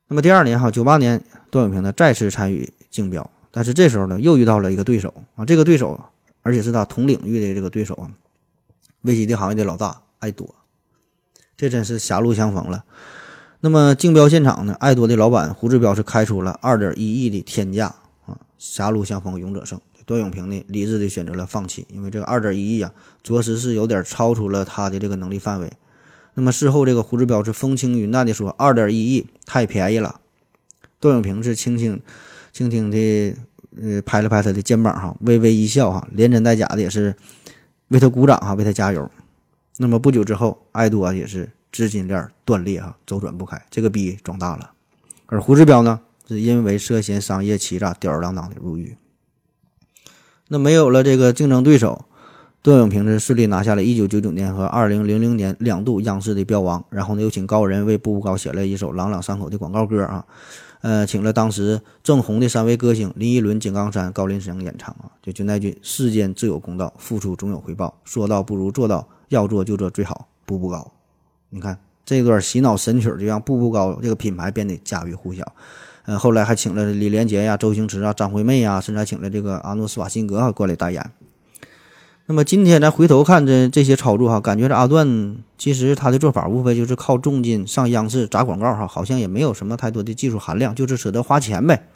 [0.07, 6.01] 那么第二年哈，九八年段永平呢再次参与竞标，但是这时候呢又遇到了一个对手啊，这个对手
[6.43, 8.11] 而且是他同领域的这个对手啊
[9.03, 10.55] 威基的行业的老大爱多，
[11.57, 12.85] 这真是狭路相逢了。
[13.61, 17.95] 那么竞标现场呢，爱多的老板胡志标是开出了二点一亿的天价
[18.25, 18.39] 啊。
[18.57, 22.91] 狭路相逢勇者胜，段永平呢理智的选择了放弃，因为这个二点一亿啊，
[23.23, 25.71] 着实是有点超出了他的这个能力范围。
[26.33, 30.23] 那么事后这个胡志标是风轻云淡的说，二点一亿太便宜了。
[30.99, 32.01] 段永平是轻轻
[32.55, 33.37] 轻轻的
[33.79, 37.15] 呃拍了拍他的肩膀哈，微微一笑哈，连真带假的也是
[37.89, 39.11] 为他鼓掌哈，为他加油。
[39.77, 44.71] 那么不久之后，爱多也是资金链断裂哈，周转不开，这个逼装大了。
[45.27, 48.97] 而胡志彪呢，是因为涉嫌商业欺诈，吊儿郎当的入狱。
[50.49, 52.07] 那没有了这个竞争对手，
[52.63, 56.85] 段永平是顺利拿下了一九九九年和二零零零年两度央视的标王。
[56.91, 60.25] 然后呢，又请高人为步步高写了一首朗朗上口的广告歌啊，
[60.81, 70.91] 呃，请了当时正红的三位歌星林依轮、井冈山、高林生演唱啊，就就那句“世间自有公道，付出总有回报，说到不如做到，要做就做最好，步步高。”
[71.51, 75.45] 你看这段洗脑神曲，就让步步高这个品牌变得家喻户晓。
[76.09, 81.11] 呃，后来还请了李连杰呀、周星驰啊、张惠妹呀，甚至还请了这个阿诺斯瓦辛格啊过来代言。
[82.25, 91.87] 那么今天咱回头看这这些操作哈，感觉这阿段其实他的做法无非就是靠重金上央视砸广告哈，好像也没有什么太多的技术含量，就是舍得花钱呗，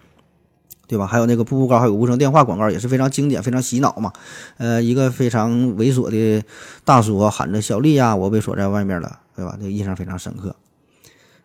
[0.86, 1.06] 对吧？
[1.06, 4.12] 还有那个步步高，还有无声电话广告也是非常经典、非常洗脑嘛。
[4.58, 6.44] 呃，一个非常猥琐的
[6.84, 9.56] 大叔喊着“小丽呀，我被锁在外面了”，对吧？
[9.58, 10.54] 这个印象非常深刻。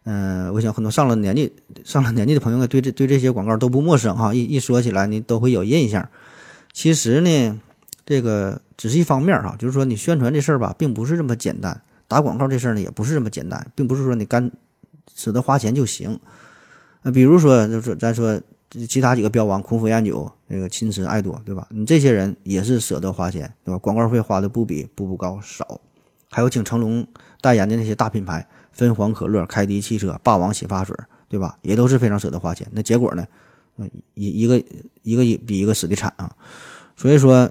[0.10, 6.08] 嗯，我想很多上了年纪、上了年纪的朋友对这对这些广告都不陌生哈，一一说起来你都会有印象。
[6.72, 7.60] 其实呢，
[8.06, 14.50] 这个只是一方面哈，就是说你宣传这事儿吧，并不是这么简单；打广告这事儿呢，也不是这么简单，并不是说你干
[15.14, 16.18] 舍得花钱就行。
[17.02, 18.40] 呃，比如说，就是咱说
[18.88, 21.68] 其他几个标王，空腹宴酒，那个青池爱多，对吧？
[21.70, 23.78] 你这些人也是舍得花钱，对吧？
[23.78, 25.82] 广告费花的不比步步高少，
[26.32, 27.06] 还有请成龙
[27.42, 28.48] 代言的那些大品牌。
[28.78, 30.96] 芬黄可乐、凯迪汽车、霸王洗发水，
[31.28, 31.58] 对吧？
[31.64, 32.66] 也都是非常舍得花钱。
[32.72, 33.26] 那结果呢？
[34.16, 34.64] 一一个
[35.04, 36.36] 一个比一个死的惨啊！
[36.96, 37.48] 所以说，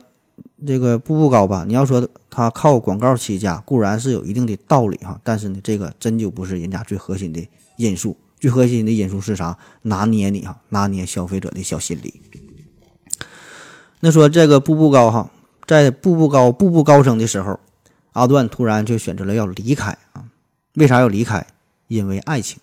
[0.66, 8.16] 这个步步高吧，你要说他靠广告起家，固然是有一定的道理哈，但是呢，这个真就不是人家最核心的因素。
[8.40, 9.56] 最核心的因素是啥？
[9.82, 12.20] 拿捏你哈，拿捏消费者的小心理。
[14.00, 15.30] 那说这个步步高哈，
[15.64, 17.60] 在步步高步步高升的时候，
[18.12, 20.25] 阿段突然就选择了要离开啊。
[20.76, 21.46] 为啥要离开？
[21.88, 22.58] 因为爱情。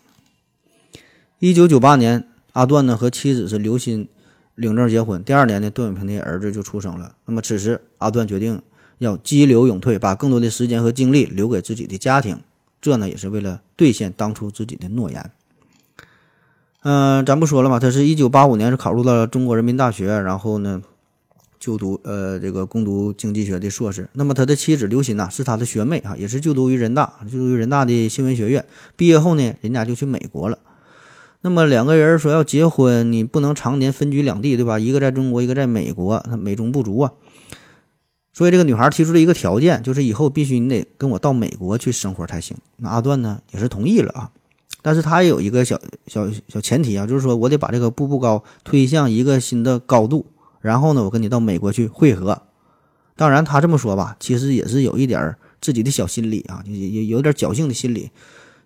[1.40, 4.08] 一九九八年，阿段呢和妻子是刘鑫
[4.54, 5.24] 领证结婚。
[5.24, 7.16] 第二年呢，段永平的儿子就出生了。
[7.26, 8.62] 那么此时，阿段决定
[9.00, 12.40] 要激流勇退，把更多的时间和精力留给自己的家庭。
[12.80, 15.32] 这呢，也是为了兑现当初自己的诺言。
[16.84, 20.84] 嗯，咱不说了嘛，他是一九八五年是考入到了中国人民大学，然后呢。
[21.64, 28.66] 就读呃这个攻读经济学的硕士，那么他的妻子刘鑫呐是他的学妹啊，也是就读于人大，就读于人大的新闻学院。
[28.98, 30.60] 毕业后呢，人家就去美国了。
[31.40, 34.78] 那么两个人说要结婚，你不能常年分居两地，对吧？
[34.78, 37.14] 一个在中国，一个在美国，他美中不足啊。
[38.34, 42.58] 所以这个女孩提出了一个条件，就是以后必须你得跟我到美国去生活才行。
[42.76, 44.30] 那阿段呢也是同意了啊，
[44.82, 50.26] 但是他也有一个小小小前提啊，就是说我得把这个步步高推向一个新的高度。
[50.64, 52.42] 然后呢，我跟你到美国去会合。
[53.18, 58.10] 当然，他这么说吧，其实也是有一点自己的小心理啊，有有有点侥幸的心理。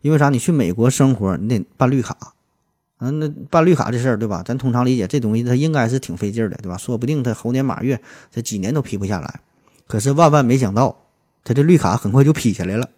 [0.02, 0.30] 因为啥？
[0.30, 2.16] 你去美国生活，你得办绿卡。
[3.00, 4.44] 嗯，那办绿卡这事儿，对吧？
[4.46, 6.78] 咱通常理解，这东西它应该是挺费劲儿的，对吧？
[6.78, 8.00] 说不定他猴年马月，
[8.32, 9.42] 这几年都批不下来。
[9.88, 10.96] 可是万万没想到，
[11.44, 12.90] 他这绿卡很快就批下来了。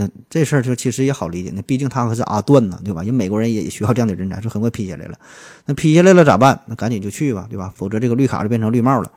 [0.00, 3.02] 那这事儿就其实也好理解，那毕竟他可是阿段呢，对吧？
[3.02, 5.18] 人美国人也需要这样的人才，就很快批下来了。
[5.66, 6.58] 那批下来了咋办？
[6.64, 7.70] 那赶紧就去吧，对吧？
[7.76, 9.12] 否则这个绿卡就变成绿帽了。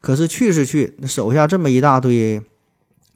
[0.00, 2.40] 可是去是去，那手下这么一大堆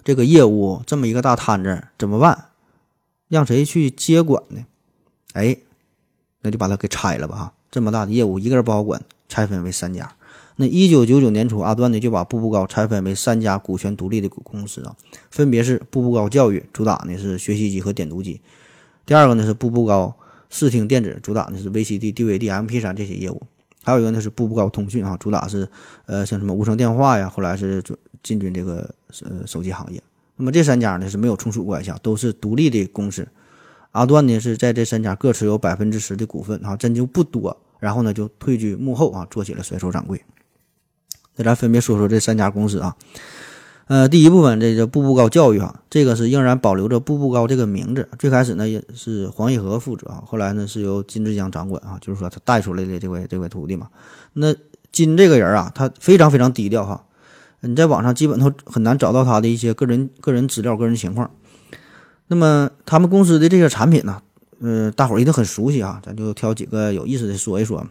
[0.04, 2.48] 这个业务，这么一个大摊子，怎么办？
[3.28, 4.66] 让谁去接管呢？
[5.32, 5.56] 哎，
[6.42, 7.52] 那就把它给拆了吧，哈！
[7.70, 10.12] 这么大的业务，一个人不好管，拆分为三家。
[10.56, 14.94] 那一九九九年初，阿段呢就把步步高拆分为三家股权独立的公司啊，
[15.30, 18.40] 分别是步步高教育，主打呢是学习机和点读机；
[19.04, 20.14] 第二个呢是步步高
[20.48, 23.42] 视听电子，主打的是 VCD、DVD、MP3 这些业务；
[23.82, 25.68] 还有一个呢是步步高通讯啊，主打是
[26.06, 27.82] 呃像什么无声电话呀，后来是
[28.22, 30.00] 进军这个呃手机行业。
[30.36, 33.26] 那么这三家呢是没有从属关系，都是独立的公司。
[33.90, 37.56] 阿段呢是在这三家各持有百分之十的股份啊，真就不多。
[37.80, 40.20] 然后呢就退居幕后啊，做起了甩手掌柜。
[41.36, 42.96] 那咱分别说说这三家公司啊，
[43.86, 48.08] 呃，第一部分这个步步高教育哈，这个是仍然保留着步步高这个名字。
[48.18, 53.88] 最开始呢也是黄义和负责啊，后来呢是由金志江掌管啊，就是说他带出来的这位这位徒弟嘛。
[54.32, 54.54] 那
[54.92, 57.04] 金这个人啊，他非常非常低调哈，
[57.60, 61.30] 你在网上基本都很难找到他的一些个人个人资料、个人情况。
[62.28, 64.22] 那么他们公司的这些产品呢，
[64.60, 67.84] 呃，大伙儿一定很熟悉啊，咱就挑几个有意思的说一说。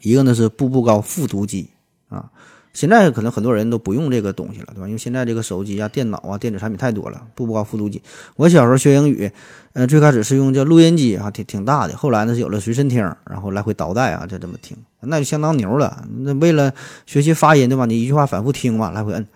[0.00, 1.70] 一个呢是步步高复读机
[2.08, 2.30] 啊。
[2.72, 4.86] 现在可能很多人都不用这个东西了，对吧？
[4.86, 8.00] 因为现在这个手机啊、电脑啊、电子产品太多了，步步高复读机。
[8.36, 9.30] 我小时候学英语，
[9.74, 11.96] 呃，最开始是用叫录音机啊，挺挺大的。
[11.96, 16.04] 后来呢是有了随身听，然后来回倒带啊，就这么听，那就相当牛了。
[16.20, 16.72] 那为了
[17.04, 17.84] 学习发音，对吧？
[17.84, 19.26] 你一句话反复听嘛，来回摁。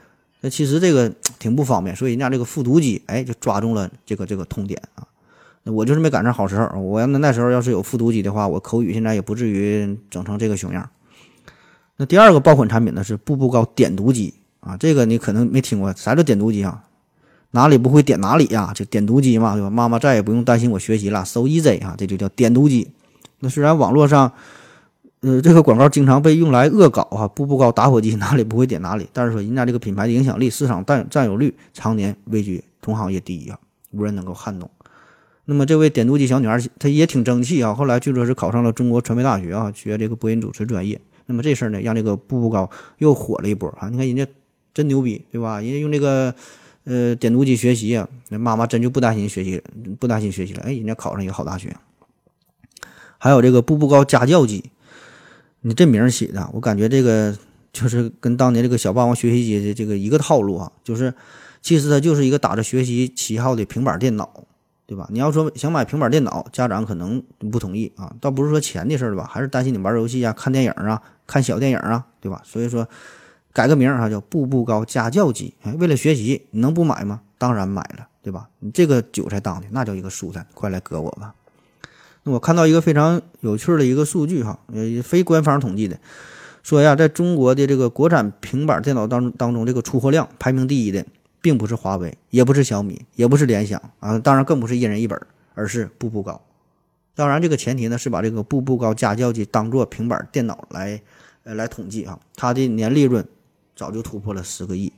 [0.40, 5.04] 那其实这个挺不方便，所以人家这个复读机，哎，就抓中了这个这个痛点啊。
[5.64, 10.88] 我就是没赶上好时候，我要那那时候要是有复读机的话，我口语现在也不至于整成这个熊样。
[11.98, 16.82] 那第二个爆款产品呢是步步高点读机啊，这个你可能没听过，啥叫点读机啊？
[17.52, 19.70] 哪里不会点哪里呀，就点读机嘛，对吧？
[19.70, 22.90] 妈妈再也不用担心我学习了，so easy 啊，这就叫点读机。
[23.40, 24.30] 那虽然网络上，
[25.20, 33.58] 呃，这个广告经常被用来恶搞啊，步步高打火机哪里不会点哪里，但是说人家这个品牌的影响力、市场占占有率常年位居同行业第一啊，
[33.92, 34.68] 无人能够撼动。
[35.46, 41.00] 那么这位点读机小女孩她也挺争气啊，后来据说是考上了中国传媒大学啊，学这个播音主持专业。
[41.26, 43.88] 那么这事儿呢，让这个步步高又火了一波啊！
[43.88, 44.26] 你看人家
[44.72, 45.60] 真牛逼，对吧？
[45.60, 46.34] 人家用这个
[46.84, 49.62] 呃点读机学习啊，那妈妈真就不担心学习，
[49.98, 50.62] 不担心学习了。
[50.62, 51.76] 哎，人家考上一个好大学。
[53.18, 54.70] 还有这个步步高家教机，
[55.62, 57.36] 你这名儿起的，我感觉这个
[57.72, 61.12] 就是跟当年这个小霸王学习机的这个一个套路啊，就是
[61.60, 64.44] 其实它就是一个打着学习旗号的平板电脑。
[64.86, 65.08] 对吧？
[65.10, 67.20] 你要说想买平板电脑，家长可能
[67.50, 68.14] 不同意啊。
[68.20, 72.40] 倒不是说钱的事儿吧，还是担心你玩游戏啊、看电影啊、看小电影啊，对吧？
[72.44, 72.88] 所以说
[73.52, 75.54] 改个名儿哈，叫步步高家教机。
[75.62, 77.22] 哎，为了学习，你能不买吗？
[77.36, 78.48] 当然买了，对吧？
[78.60, 81.34] 你这个韭菜当的那叫一个蔬菜，快来割我吧。
[82.22, 85.98] 那我看到一个非常有趣的一个数据哈，呃，非官方统计的，
[86.62, 91.04] 说呀，在中国的这个国产平板电脑当当中，这个出货量排名第一的。
[91.46, 95.16] 并不是华为，也不是小米，也不是联想啊，当然更不是一人一本，
[95.54, 96.42] 而是步步高。
[97.14, 101.00] 当然，这个前提呢是把这个步步高家教机当做平板电脑来，
[101.44, 103.24] 呃，来统计啊，它的年利润
[103.76, 104.92] 早就突破了十个亿。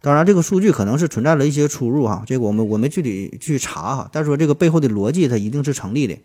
[0.00, 6.16] 当然，这个数据可能是存在了一些出入哈，这个我们我们具体去查哈，但是说这个背后的逻辑它一定是成立的，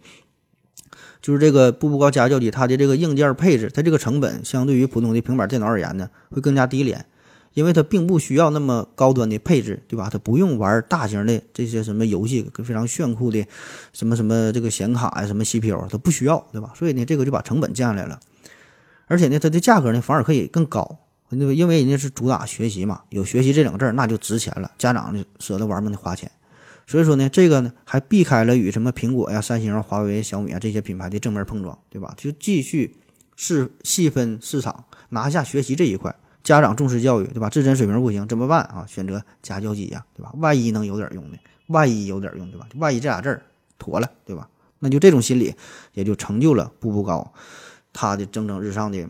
[1.21, 7.05] 就是这个步步高家教机它的这个硬件配置，它这个成本相对于普通的平板电脑而言呢，会更加低廉。
[7.53, 10.09] 因为它并不需要那么高端的配置，对吧？
[10.11, 13.45] 它不用玩大型的这些什么游戏，非常炫酷的
[13.91, 16.71] 什么什么这个显卡呀，什么 CPU，它不需要，对吧？
[16.75, 18.19] 所以呢，这个就把成本降下来了，
[19.07, 20.99] 而且呢，它的价格呢反而可以更高，
[21.31, 26.31] 因为因为人家是主打学习嘛，有学习这两个字那就值钱了，家长就舍得玩命的花钱，
[26.87, 32.13] 所以说呢，这个呢还避开了与什么苹果呀、三星、华为、小米啊这些品牌的正面碰撞，对吧？
[32.15, 32.95] 就继续
[33.35, 36.15] 是细分市场，拿下学习这一块。
[36.49, 37.47] 家长重视教育，对吧？
[37.47, 38.83] 自身水平不行怎么办啊？
[38.87, 40.33] 选择家教机呀，对吧？
[40.37, 41.37] 万一能有点用呢？
[41.67, 42.67] 万一有点用，对吧？
[42.77, 43.43] 万一这俩字儿
[43.77, 44.49] 妥了，对吧？
[44.79, 45.53] 那就这种心理
[45.93, 47.31] 也就成就了步步高
[47.93, 49.07] 他的蒸蒸日上的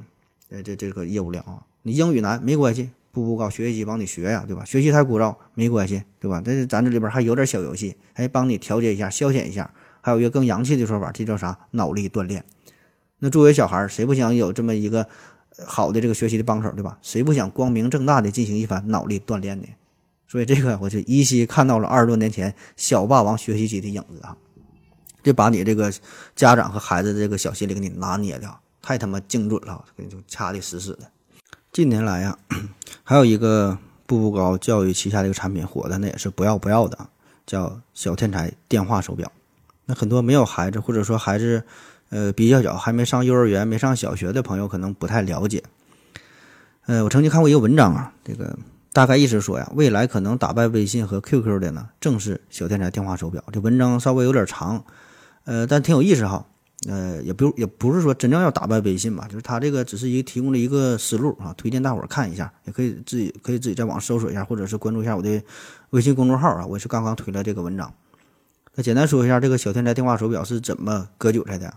[0.50, 1.64] 呃这这个业务量啊。
[1.84, 4.66] 你英语难没关系，步步高学习机帮你学呀，对吧？
[4.66, 6.42] 学习太枯燥没关系，对吧？
[6.44, 9.74] 但是咱这里边还有点小游戏，哎帮你调节一下、消遣一下。
[10.02, 11.58] 还有一个更洋气的说法，这叫啥？
[11.72, 12.44] 脑力锻炼。
[13.20, 15.08] 那作为小孩，谁不想有这么一个？
[15.66, 16.98] 好的，这个学习的帮手，对吧？
[17.02, 19.68] 谁不想光明正大的进行一番脑力锻炼呢？
[20.28, 24.38] 所以这个我就依稀看到了二十多年前小霸王学习机的影子啊！
[25.24, 25.92] 这把你这个
[26.36, 31.12] 家长和孩子的这个小心灵给你拿捏的太他妈精准了，给你就掐的死死的。
[31.72, 32.38] 近年来呀，
[33.04, 37.10] 还有一个步步高教育旗下的一个产品火的，那也是不要不要的，
[37.46, 39.32] 叫小天才电话手表。
[39.86, 41.64] 那很多没有孩子或者说孩子。
[42.10, 45.64] 呃，比较小还没上幼儿园、没上小学的朋友可能不太了解。
[46.86, 48.58] 呃，我曾经看过一个文章啊，这个
[48.92, 53.44] 大概意思说呀，未来可能打败微信和 QQ 的呢，正是小天才电话手表。
[53.54, 54.84] 这文章稍微有点长，
[55.46, 56.46] 呃，但挺有意思哈。
[56.88, 65.44] 呃，也不也不是说真正要打败微信吧，就是他这个只是一个提供了一个思路啊，推荐大伙儿看一下，也可以自己可以自己在网搜索一下，或者是关注一下我的
[65.90, 67.94] 微信公众号啊，我是刚刚推了这个文章。
[68.76, 71.74] 那简单说一下，这个小天才电话手表是怎么割韭菜的？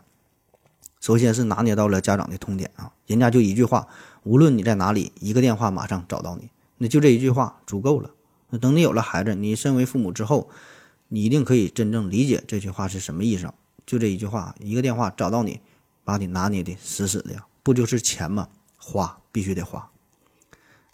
[1.02, 3.88] 首先是拿捏到了家长的痛点啊，人家就一句话，
[4.22, 8.10] 无论你在哪里，一个电话马上找到你，那就这一句话足够了。
[8.50, 10.48] 那等你有了孩子，你身为父母之后，
[11.08, 13.52] 你一定可以真正理解这句话是什么意思。
[13.84, 15.60] 就这一句话，一个电话找到你，
[16.04, 17.34] 把你拿捏的死死的，
[17.64, 18.46] 不就是钱吗？
[18.78, 19.90] 花必须得花。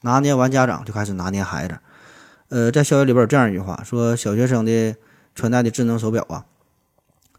[0.00, 1.80] 拿捏完家长，就开始拿捏孩子。
[2.48, 4.96] 呃，在校园里边有这样一句话，说小学生的
[5.34, 6.46] 穿戴的智能手表啊。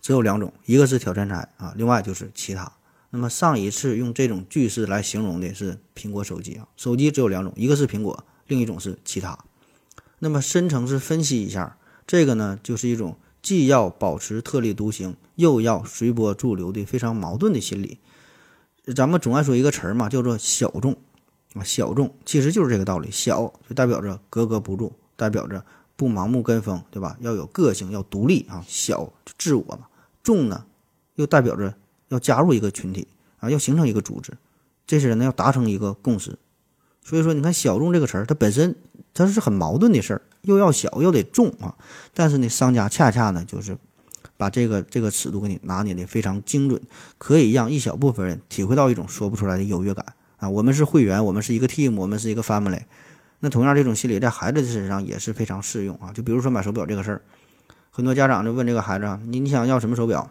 [0.09, 2.71] 只有两种，一个是挑战才啊，另外就是其他。
[3.11, 9.37] 那么上一次用这种句式来形容的是苹果手机啊，手机只有两种，一个是苹果，另一种是其他。
[10.17, 17.99] 那么深层次分析一下，这个呢就是一种既要保持特立独行，又要随波逐流的非常矛盾的心理。
[18.95, 20.97] 咱们总爱说一个词儿嘛，叫做小众。
[21.53, 25.63] 啊，小众其实就是这个道理，小就代表着格格不入，代表着
[25.95, 27.15] 不盲目跟风，对吧？
[27.21, 29.85] 要有个性，要独立啊，小就自我嘛。
[30.23, 30.65] 众呢，
[31.15, 31.75] 又代表着
[32.09, 33.07] 要加入一个群体
[33.39, 34.33] 啊，要形成一个组织，
[34.85, 36.37] 这些人呢要达成一个共识。
[37.01, 38.75] 所以说，你看“小众”这个词儿，它本身
[39.13, 41.75] 它是很矛盾的事儿，又要小又得重啊。
[42.13, 43.77] 但是呢，商家恰恰呢就是
[44.37, 46.79] 把这个这个尺度给你拿捏的非常精准，
[47.17, 50.05] 可以让一小部分人体会到一种说不出来的优越感
[50.37, 50.49] 啊。
[50.49, 52.81] 我们是会员，我们是一个 team，我们是一个 family。
[53.39, 56.11] 那同样这种心理在孩子的身上也是非常适用啊。
[56.13, 57.21] 就比如说买手表这个事儿，
[57.89, 60.29] 很多家长就问这个孩子啊，你你想要什么手表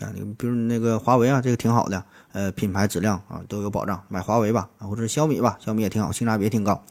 [0.00, 0.12] 啊？
[0.14, 2.04] 你比如那个华为啊，这个挺好的。
[2.32, 6.84] 呃，品牌质量啊都有保障，买华为吧，啊或者小米吧，小米也挺好，性价比也挺高。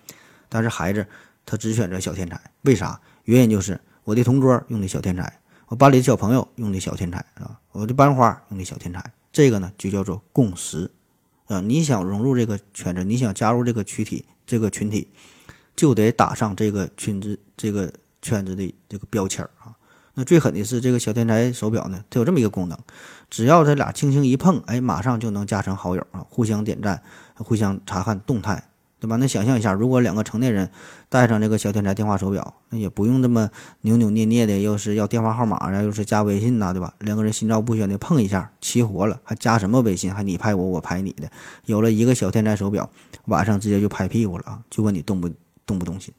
[0.50, 1.06] 但是孩子
[1.46, 3.00] 他只选择小天才，为啥？
[3.26, 10.90] 原因就是我的同桌用的小天才，我班里的小朋友用的小天才啊，我的班花用的小天才，这个呢就叫做共识
[11.46, 11.60] 啊。
[11.62, 15.08] 你想融入这个圈子，你想加入这个群体，这个群体
[15.76, 19.52] 就得打上这个圈子这个圈子的这个标签儿。
[20.16, 22.78] 那最狠的是这个小天才手表呢，它有这么一个功能，
[23.30, 27.04] 只要他俩轻轻一碰，哎，马上就能加成好友啊，互相点赞，
[27.36, 28.64] 互相查看动态，
[29.00, 29.18] 对吧？
[29.18, 30.72] 那想象一下，如果两个成年人
[31.10, 33.50] 带上这个小天才电话手表，那也不用这么
[33.82, 36.94] 扭扭捏捏的，又是要电话号码啊，又是加微信呐，对吧？
[37.00, 40.14] 两个人心照不宣的碰一下，齐活了，还加什么微信？
[40.14, 41.30] 还你拍我，我拍你的，
[41.66, 42.90] 有了一个小天才手表，
[43.26, 45.30] 晚上直接就拍屁股了啊，就问你动不
[45.66, 46.14] 动不动心。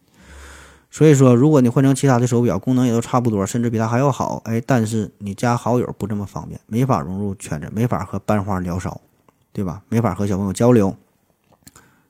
[0.96, 8.98] 所以说，如果你换成其他的手表，功能也都差不多，甚至比它还要好，哎，但是你加好友不这么方便，没法融入圈子，没法和班花聊骚，
[9.52, 9.82] 对吧？
[9.90, 10.96] 没法和小朋友交流。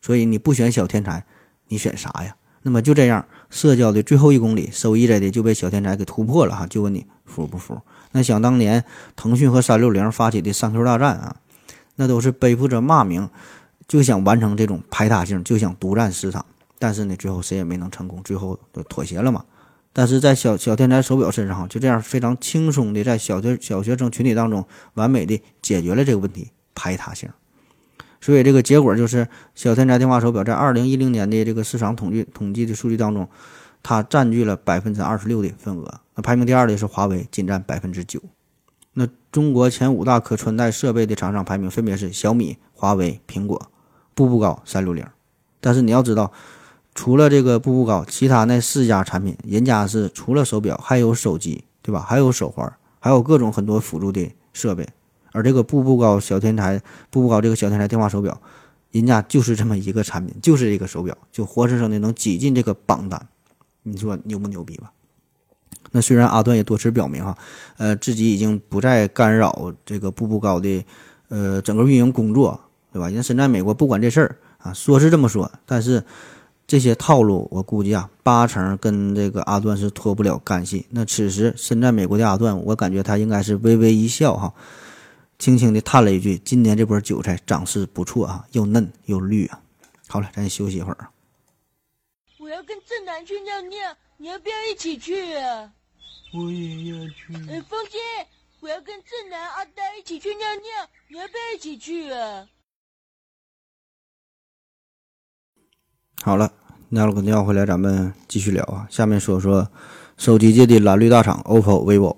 [0.01, 1.24] 所以你不选小天才，
[1.66, 2.37] 你选啥呀？
[2.62, 6.64] 那么就这样，社交的最后一公里，收益在的就被小天才给突破了哈。
[6.68, 7.80] 就问你服不服？
[8.12, 8.84] 那想当年，
[9.16, 11.34] 腾讯和三六零发起的三 Q 大战啊，
[11.97, 13.28] 那都是背负着骂名，
[13.89, 16.47] 就想完成这种排他性，就想独占市场。
[16.78, 19.44] 但是呢，最后谁也没能成功，最后就妥协了嘛。
[19.92, 27.30] 但是在小小天才手表身上，就这样非常轻松的在小学小学生群体当中完美的解决了这个问题，排他性。
[28.20, 33.26] 所以这个结果就是，小天才电话手表在二零一零年的这个市场统计统计的数据当中，
[33.82, 36.00] 它占据了百分之二十六的份额。
[36.14, 38.20] 那排名第二的是华为，仅占百分之九。
[38.92, 43.70] 那中国前五大可穿戴设备的厂商排名分别是小米、华为、苹果、
[44.14, 45.06] 步步高、三六零。
[45.58, 46.30] 但是你要知道。
[46.97, 52.01] 除了这个步步高，其他那四家产品，人家是除了手表还有手机，对吧？
[52.01, 54.88] 还有手环，还有各种很多辅助的设备。
[55.30, 56.80] 而这个步步高小天才，
[57.11, 58.40] 步步高这个小天才电话手表，
[58.92, 63.28] 人家就是这么一个产品，就是一个手表，就活生生的能挤进这个榜单。
[63.82, 64.90] 你说牛不牛逼吧？
[65.92, 67.36] 那虽然阿段也多次表明哈，
[67.76, 70.82] 呃，自己已经不再干扰这个步步高的
[71.28, 72.59] 呃整个运营工作，
[72.90, 73.07] 对吧？
[73.09, 76.03] 人家身在美国不管这事儿啊，说是这么说，但是。
[76.66, 80.84] 这些套路，我估计啊，八成跟这个阿段是脱不了干系。
[80.90, 84.52] 那此时身在美国的阿段，我感觉他应该是微微一笑，哈，
[85.38, 89.60] 轻轻的叹了一句：“今年这波韭菜长势不错啊，又嫩又绿啊。”
[90.08, 91.08] 好了，咱休息一会儿。
[92.38, 93.78] 我要跟正南去尿尿，
[94.16, 95.70] 你要不要一起去啊？
[96.34, 97.32] 我也要去。
[97.48, 98.00] 呃，风心，
[98.58, 102.44] 我要跟正南、阿呆一起去尿尿，你要不要一起去啊？
[106.22, 106.50] 好了，
[106.88, 108.86] 尿了个尿回来，咱们继续聊啊。
[108.90, 109.68] 下面说说
[110.16, 112.16] 手机界的蓝绿大厂 OPPO、vivo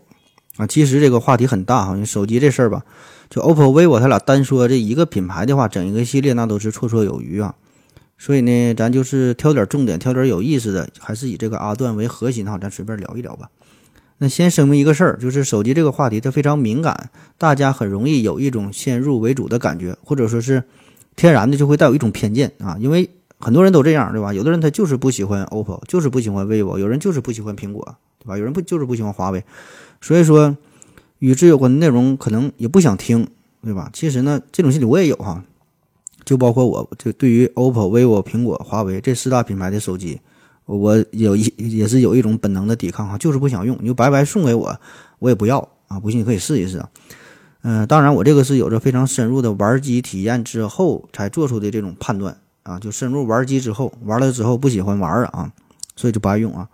[0.57, 0.67] 啊。
[0.67, 2.83] 其实这个话题很大哈，因为手机这事儿吧，
[3.29, 7.55] 就 OPPO、vivo 它俩单说这一个品牌的话，整一个系列那都是绰绰有余啊。
[8.17, 13.51] 所以呢，咱就是挑点重点，挑点有意思的，还是以这个阿段为核心哈，咱随便聊一聊吧。
[14.17, 20.65] 那先声明一个事儿，就是手机这个话题它非常敏感，大家很容易有一种先入为主的感觉，或者说是
[21.15, 23.11] 天然的就会带有一种偏见啊，因为。
[23.39, 24.35] 很多人都这样，对吧？
[24.35, 28.37] 有的人他就是不喜欢 OPPO，就是不喜欢 vivo，有人就是不喜欢苹果，对吧？
[28.37, 29.45] 有人不就是不喜欢华为，
[30.01, 30.57] 所以说
[31.21, 33.27] 与之有关的内容可能也不想听，
[33.63, 33.91] 对吧？
[33.93, 35.45] 其实呢，这种心理我也有哈，
[36.25, 40.21] 就包括我，就对于 OPPO、vivo、苹果、华为这四大品牌的手机，
[40.67, 44.81] 我有一也是有一种本能的抵抗哈，就是不想用，你就白白送给我，
[45.21, 45.99] 我也不要啊！
[46.01, 46.89] 不信你可以试一试啊。
[47.63, 52.37] 嗯，当然我这个是有着非常深入的玩机体验之后才做出的这种判断。
[52.69, 55.51] 啊，就深入玩机之后，玩了之后不喜欢玩了啊，
[55.97, 56.69] 所以就不爱用啊。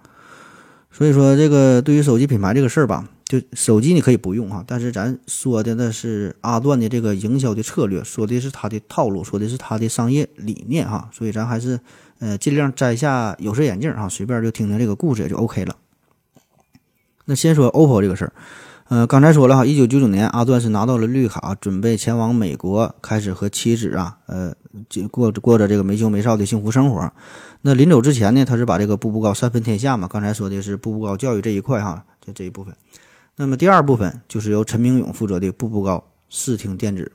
[0.91, 11.09] 所以说，这个对于手机品牌这个事儿吧，就手机你可以不用哈，但是咱说的那是阿段的这个营销的策略，说的是他的套路，说的是他的商业理念哈。
[11.13, 11.81] 所以咱还是
[12.19, 15.77] 呃尽量摘下有色眼镜啊，随便就听听这个故事也就 OK 了。
[17.25, 18.33] 那先说 OPPO 这个事儿，
[18.89, 24.55] 呃，刚才说了哈，一九九九年，阿段是拿到了绿卡，准备前往美国，开始和妻子啊，呃，
[25.11, 27.11] 过过着这个没羞没臊的幸福生活。
[27.63, 32.77] 那临走之前呢，他是把这个步步高三分天下嘛，刚才说的是步步高教育这一块哈，就这一部分。
[33.37, 37.11] 那么第二部分就是由陈明勇负责的步步高视听电子。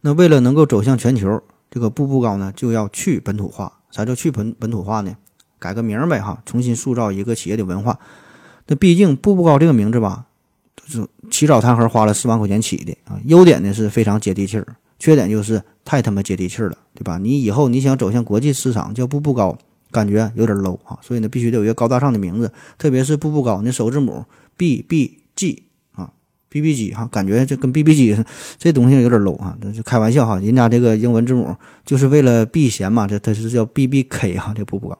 [0.00, 3.74] 那为了能够走向全球，这个步步高呢就要去本土化。
[3.90, 5.14] 啥叫去本本土化呢？
[5.58, 7.98] 改个名呗哈，重新塑造一个企业的文化。
[8.66, 10.24] 那毕竟步步高这个名字吧。
[10.86, 14.66] 是起早贪黑花了四万块钱起的啊，优点呢是非常接地气儿，
[14.98, 17.18] 缺点就是太他妈接地气儿了，对吧？
[17.18, 19.56] 你以后你想走向国际市场，叫步步高，
[19.90, 24.24] 感觉有点 low 啊，所以呢必须得有一个高大上的名字，特别是步步高，那首字母
[24.56, 25.62] B B G
[25.92, 26.12] 啊
[26.48, 28.16] ，B B G 哈，感觉这跟 B B G
[28.58, 34.98] 这东西有点 low 啊，这就开玩笑哈，人家这个英文字母就是为了避嫌嘛，这它是叫 B B K 哈，这步步高。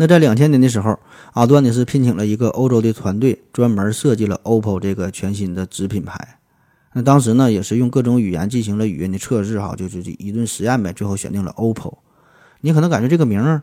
[0.00, 0.98] 那在两千年的时候，
[1.34, 6.38] 阿段呢是聘请了一个欧洲的团队，专门设计了 OPPO 这个全新的子品牌。
[6.94, 11.98] 那当时呢也是用各种语言进行了语音的测试，哈，就是一顿实验呗，最后选定了 OPPO。
[12.62, 13.60] 你可能感觉这个名儿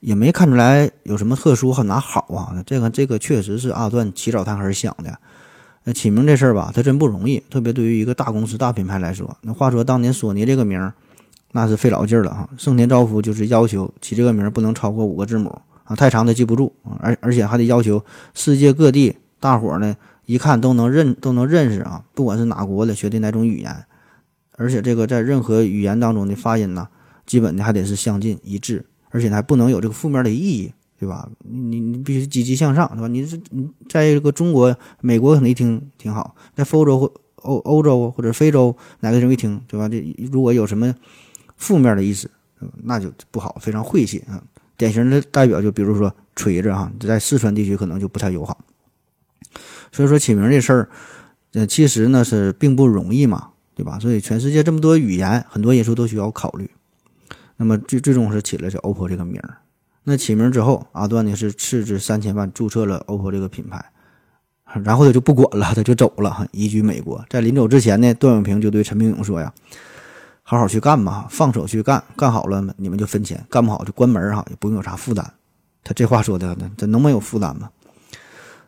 [0.00, 2.64] 也没看出来有什么特殊和哪好啊？
[2.64, 5.18] 这个这个确实是阿段起早贪黑想的。
[5.84, 9.36] 那起名这事儿吧，它真不容易，特别对于一个大公司、大品牌来说。
[9.42, 10.94] 那话说当年索尼这个名儿。
[11.52, 12.48] 那是费老劲儿了哈！
[12.56, 15.48] 盛田昭夫就是要求起这个名儿不能超过五个字母
[15.82, 18.00] 啊，太长的记不住啊，而而且还得要求
[18.34, 19.96] 世界各地大伙儿呢
[20.26, 23.84] 一看都能认都能认识啊，不管是哪国的学的哪种语言，
[24.56, 26.86] 而且这个在任何语言当中的发音呢，
[27.26, 31.28] 基本的还得是相近一致，而且还不能有这个负面的意义，对吧？
[31.40, 33.08] 你你必须积极向上，对吧？
[33.08, 39.88] 你是你在这个中国、美国可能一听挺好，在欧洲或欧欧洲或者非洲哪个地方一听，对吧？
[39.88, 40.94] 这如果有什么。
[41.60, 42.28] 负面的意思，
[42.82, 44.42] 那就不好，非常晦气啊。
[44.76, 48.58] 典型的代表就比如说锤子哈，在四川地区可能就不太友好。
[49.92, 50.88] 所以说起名这事儿，
[51.52, 53.98] 呃，其实呢是并不容易嘛，对吧？
[53.98, 56.70] 所以全世界这么多语言，很多因素都需要考虑。
[57.56, 59.58] 那么最最终是起了这 OPPO 这个名儿。
[60.04, 63.84] 那起名之后，阿段呢是斥资三千万注册了 OPPO 这个品牌，
[64.82, 67.22] 然后他就不管了，他就走了，移居美国。
[67.28, 69.52] 在临走之前呢，段永平就对陈明勇说呀。
[70.50, 75.24] 好好去干吧，放手去干，干好了你们就分钱，干不好就关门哈，也不用有啥负担。
[75.84, 77.70] 他这话说的，这能没有负担吗？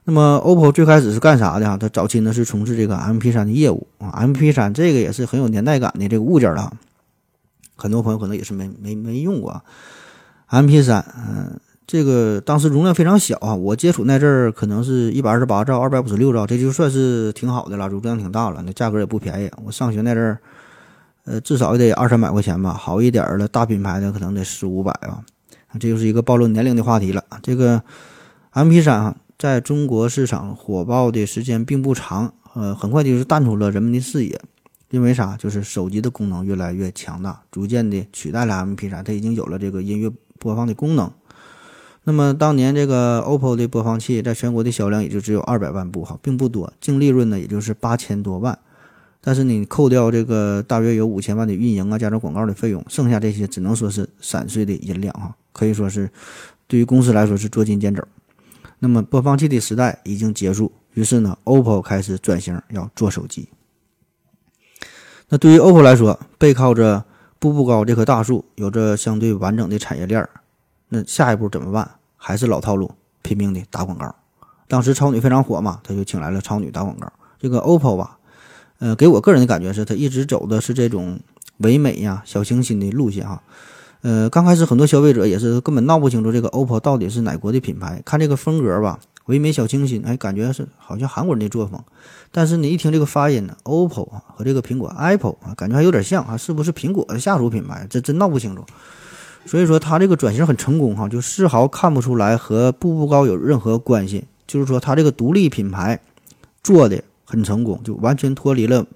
[0.05, 1.77] 那么，OPPO 最开始是干啥的哈？
[1.77, 6.73] 他早期呢是从事这个 MP3 的业务啊，MP3 这个也是很有年代感的这个物件了，
[7.75, 9.61] 很多朋友可能也是没没没用过
[10.51, 11.03] MP3。
[11.17, 19.51] 嗯，这个当时容量非常小啊，我接触那阵儿可能是一百二十八兆、二百五十六兆，这就算是挺好的了，容量挺大了，那价格也不便宜。
[19.65, 20.39] 我上学那阵儿。
[21.25, 25.25] 呃，至少也得二三百块钱吧，好一点的大品牌的可能得四五百吧。
[25.79, 27.25] 这就是一个暴露年龄的话题了。
[27.43, 27.83] 这个
[28.53, 34.41] MP3 啊，在中国市场火爆的时间并不长，呃，很快就是淡出了人们的视野。
[34.91, 35.39] 因为啥？
[35.39, 41.11] 就是手机的功能越来越强大，逐渐的取代了 MP3，它已经有了这个音乐播放的功能。
[42.05, 48.59] 那么当年这个 OPPO 的播放器在全国的销量也就只有二百万部哈，并不多，净利润呢也就是八千多万。
[49.25, 56.11] 但是你扣掉这个大约有五千万的运营啊，加上广告的费用，剩下这些只能说是散碎的银两哈，可以说是
[56.67, 58.03] 对于公司来说是捉襟见肘。
[58.81, 63.49] 那么播放器的时代已经结束，于是呢，OPPO 开始转型要做手机。
[65.29, 67.05] 那对于 OPPO 来说，背靠着
[67.39, 70.29] 步步高这棵大树，有着相对完整的产业链，
[70.89, 71.89] 那下一步怎么办？
[72.17, 72.91] 还是老套路，
[73.23, 74.13] 拼命的打广告。
[74.67, 77.07] 当时超女非常火嘛，他就请来了超女打广告。
[77.39, 78.19] 这个 OPPO 吧。
[78.83, 81.21] 呃，给我个人的感觉是，他一直走的是这种
[81.59, 83.41] 唯美呀、小清新的路线哈。
[84.01, 91.81] 呃，刚开始很多消费者也是根本闹不清楚这个 OPPO 到底是哪国的品牌，看这个风格吧，唯美小清新，哎，感觉是好像韩国人的作风。
[92.33, 94.05] 但是你一听这个发音呢，OPPO
[94.35, 97.87] 和这个苹果 Apple 啊，感觉还有点像啊，是不是苹果的下属品牌？
[97.89, 98.65] 这真闹不清楚。
[99.47, 104.25] 所以说他这个转型很成功哈，就丝毫看不出来和步步高有任何关系。
[104.49, 106.01] 就是说他这个独立品牌
[106.65, 107.01] 做的。
[107.33, 108.87] 很成功，就完全脱离了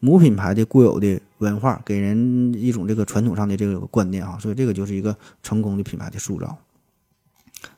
[0.00, 6.58] 母品牌的固有的文化，给人一种这个传统上的这个观念啊，所以这个就是一个成功的品牌的塑造。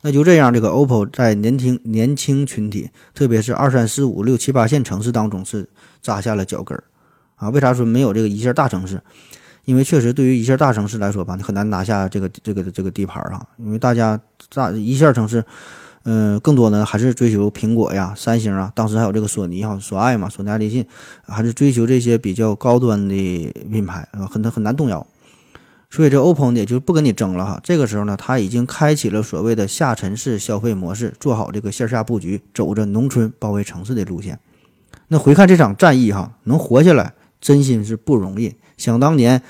[0.00, 5.68] 那就这样，这个 OPPO 在年轻年轻群体，特别是二三四五六七八线城市当中是
[6.00, 6.84] 扎下了脚跟儿
[7.34, 7.50] 啊。
[7.50, 9.02] 为啥说没有这个一线大城市？
[9.66, 15.44] 因为确实对于一线大城市来说吧，你很难拿下这个这个这个地盘啊，因为大家大一线城市。
[16.08, 20.86] 嗯，更多呢还是追求苹果呀、三星啊，当时还有这个索尼哈、索爱嘛、索尼爱立信，
[21.26, 25.04] 还是追求这些比较高端的品牌啊，很很难动摇。
[25.90, 27.60] 所以这 OPPO 也就不跟你争了哈。
[27.62, 34.38] 这个时候呢，它已经开启了所谓的下沉式消费模式，做好这个线下布局，走着农村包围城市的路线。
[35.08, 38.54] 那回看这场战役哈，能活下来真心是不容易。
[38.76, 39.42] 想当年，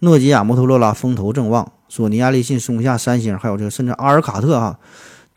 [0.00, 4.78] 诺基亚、摩托罗拉风头正旺，索尼、爱立信、松下、三星，还有这个甚至阿尔卡特哈，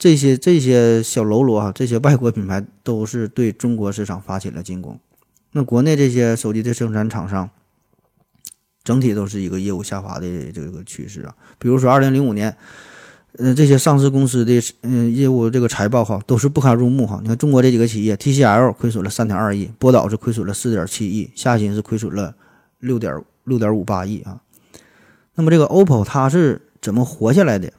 [0.01, 4.99] 这些这些小喽啰啊，这些外国品牌都是对中国市场发起了进攻。
[5.51, 7.47] 那国内这些手机的生产厂商，
[8.83, 11.35] 整体都是一个业务下滑的这个趋势啊。
[11.59, 12.57] 比如说，二零零五年，
[13.33, 17.19] 呃，这些上市公司的嗯业务这个财报哈都是不堪入目哈。
[17.21, 22.33] 你看中国这几个企业，TCL 亏损了三点二亿，波导是亏损了四点七亿，夏新是亏损了
[22.79, 24.41] 六点六点五八亿啊。
[25.35, 27.71] 那么这个 OPPO 它是怎么活下来的？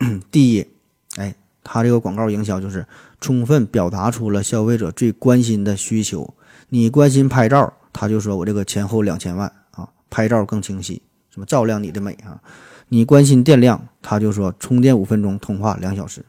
[0.32, 0.66] 第一，
[1.16, 2.86] 哎，他这个广告营销就是
[3.20, 6.34] 充分表达出了消费者最关心的需求。
[6.68, 12.40] 你关心拍照，他就说我这个前后两千万啊，拍照更清晰，什么照亮你的美啊。
[12.88, 16.24] 你关心电量，他就说充电五分钟，通话两小时。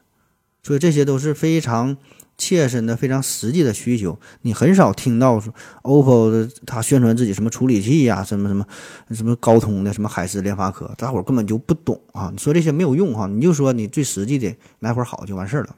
[0.62, 1.98] 所以这些都是非常
[2.44, 4.20] 切身的、非常实际的需求。
[4.41, 8.66] 你很少听到说 OPPO 的他宣传自己什么处理器呀，什么什么
[9.12, 12.30] 什么高通的，什么海思、联发科，大伙儿根本就不懂啊。
[12.34, 15.76] 你说这些没有用哈，你就说你最实际的来会儿好就完事儿了。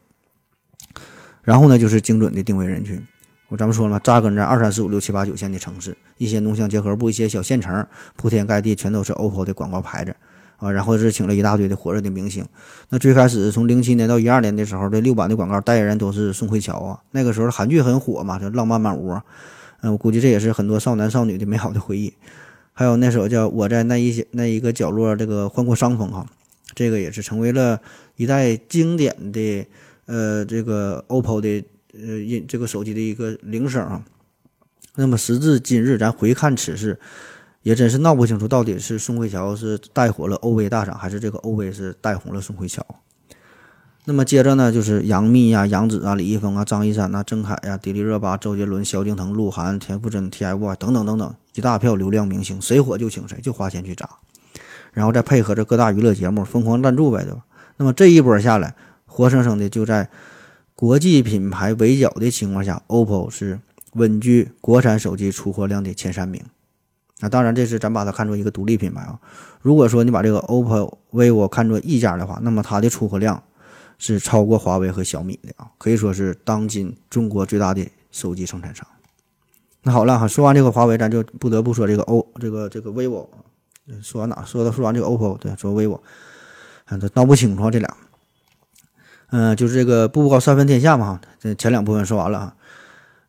[1.44, 3.00] 然后呢，就是精准的定位人群。
[3.50, 7.86] 我咱们说了，扎根在二三四五六七八九线的城市，一些农乡结合部、一些小县城，
[8.16, 10.16] 铺天盖地全都是 OPPO 的广告牌子
[10.58, 10.72] 啊。
[10.72, 12.46] 然后是请了一大堆的火热的明星。
[12.90, 17.00] 那最开始从零七年到一二年的时候，这六版的广告代言人都是宋慧乔啊。
[17.12, 19.12] 那个时候韩剧很火嘛，就《浪漫满屋》。
[19.82, 22.14] 嗯，我估计这也是很多少男少女的美好的回忆。
[22.74, 26.26] 还有那首叫《我在那一些那一个角落》，这个换过伤风哈，
[26.74, 27.80] 这个也是成为了
[28.16, 29.66] 一代经典的
[30.06, 31.64] 呃这个 OPPO 的。
[31.98, 34.04] 呃，音这个手机的一个铃声啊，
[34.96, 37.00] 那么时至今日，咱回看此事，
[37.66, 42.86] 也真是闹不清楚，到底是宋慧乔是带火了欧威大厂，还是这个欧威是带红了宋慧乔。
[44.04, 54.08] 那么接着呢，就是杨幂呀、杨紫啊、李易峰啊、张一山呐、郑恺呀、迪丽热巴、周杰伦、萧敬腾、鹿晗、田馥甄、TFBOYS 等等等等一大票流量明星，谁火就请谁，就花钱去砸，
[54.94, 57.44] 然后再配合着各大娱乐节目疯狂赞助呗，对吧？
[57.78, 58.76] 那么这一波下来，
[59.08, 60.08] 活生生的就在。
[60.78, 63.62] 国际品牌围剿的情况下，OPPO 是
[63.94, 66.44] 稳居国产手机出货量的前三名。
[67.20, 69.20] 那当然，这是咱把它看作一个独立品牌啊。
[69.62, 73.42] 如果说你把这个 OPPO、vivo 看作一家的话，那么它的出货量
[73.98, 78.86] 是超过华为和小米的啊，可以说是当今中国最大的手机生产商。
[79.84, 83.28] 那好了哈，说完这个华为，咱就不得不说这个 O 这个这个 vivo。
[84.02, 84.44] 说完哪？
[84.44, 86.02] 说到说完这个 OPPO，对，说 vivo，
[86.90, 87.96] 嗯，这闹不清楚这俩。
[89.30, 92.56] 嗯，就是这个步步高三分天下嘛，这前两部分说完了哈。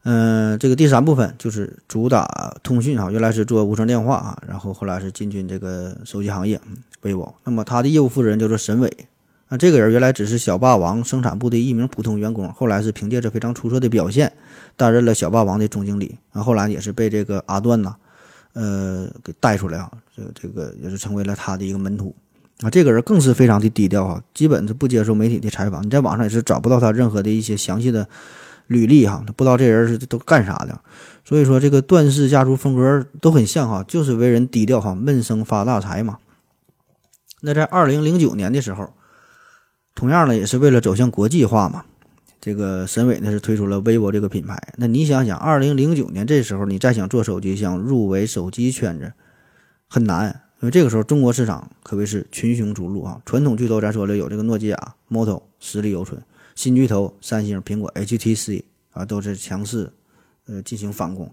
[0.08, 6.60] 嗯，这个第三部分就是主打通讯哈，原来是做无绳电话啊，然后后来是进军这个手机行业
[7.02, 7.34] ，vivo。
[7.42, 8.88] 那么他的业务负责人叫做沈伟，
[9.48, 14.32] 那这个人原来只是小霸王生产部的一名普通员工，后来是凭借着非常出色的表现，
[14.76, 17.96] 担任了小霸王的总经理，然后来也是被这个阿段呐，
[18.52, 22.14] 呃，给带出来啊，这个这个也是成为了他的一个门徒。
[22.62, 25.84] 啊，这个人更是非常的低调哈，基本是不接受媒体的采访。
[25.84, 28.08] 你在网上也是找不到他任何的一些详细的
[28.66, 30.80] 履历哈，他不知道这人是都干啥的。
[31.24, 36.18] 所以说，这个段氏家族风格都很像哈，就是为人低调哈，闷声发大财嘛。
[37.40, 38.92] 那在二零零九年的时候，
[39.94, 41.84] 同样呢也是为了走向国际化嘛，
[42.40, 44.56] 这个沈伟呢是推出了 vivo 这个品牌。
[44.76, 49.12] 那你想想，二零零九年这时候你再想做手机，想入围手机圈子
[49.88, 50.42] 很难。
[50.60, 53.20] 因为这个时候，中国市场可谓是群雄逐鹿啊！
[53.26, 56.22] 传统巨头咱说了有这个诺基亚、Moto 实力犹存，
[56.56, 59.92] 新巨头三星、苹果、HTC 啊都是强势，
[60.46, 61.30] 呃进行反攻。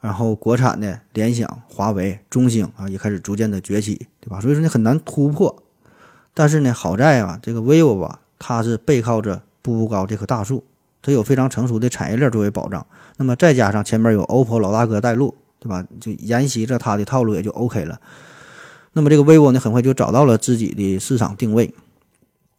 [0.00, 4.38] 然后国产的联想、华为、中兴啊也开始逐渐的崛起，对吧？
[4.38, 5.64] 所以说你很难突破。
[6.34, 10.62] 但是呢，好在啊，这个 vivo 吧，它是背靠着步步高这棵大树，
[11.00, 12.86] 它有非常成熟的产业链作为保障。
[13.16, 15.82] 那么再加上前面有 OPPO 老大哥带路，对吧？
[15.98, 17.98] 就沿袭着它的套路也就 OK 了。
[18.92, 21.74] 那么这个 vivo 呢，很快就找到了自己的市场定位。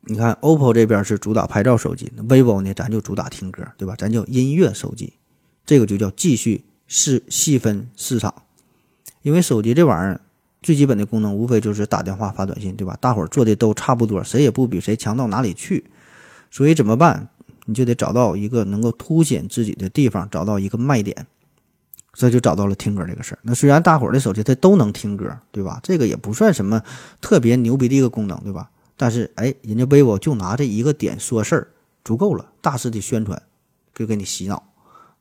[0.07, 3.95] 你看，OPPO 这边是主打拍照手机，vivo 呢，咱就主打听歌，对吧？
[3.97, 5.13] 咱叫音乐手机，
[5.65, 8.33] 这个就叫继续是细分市场。
[9.23, 10.21] 因为手机这玩意儿
[10.61, 12.95] 最基本的功能，无非就是打电话、发短信，对吧？
[13.01, 15.83] 大伙儿做的都差不多，谁也不比谁强到哪里去。
[16.51, 17.27] 所以怎么办？
[17.65, 21.25] 你就得找到一个能够凸显自己的地方，找到一个卖点。
[22.13, 23.39] 这就找到了听歌这个事儿。
[23.41, 25.79] 那虽然大伙儿的手机它都能听歌，对吧？
[25.81, 26.81] 这个也不算什么
[27.19, 28.69] 特别牛逼的一个功能，对吧？
[28.97, 31.67] 但是哎，人家 vivo 就拿这一个点说事儿，
[32.03, 33.41] 足够了，大肆的宣传，
[33.93, 34.71] 就给你洗脑。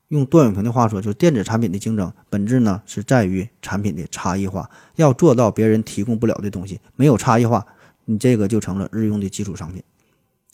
[0.09, 7.65] 用段永平的话说，就是电子产品的竞争本质呢是在于产品的差异化，要做到别人提供不了的东西，没有差异化，
[8.05, 9.81] 你这个就成了日用的基础商品。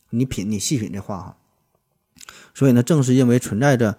[0.10, 1.38] 你品，你细品这话哈。
[2.54, 3.98] 所以呢，正是因为存在着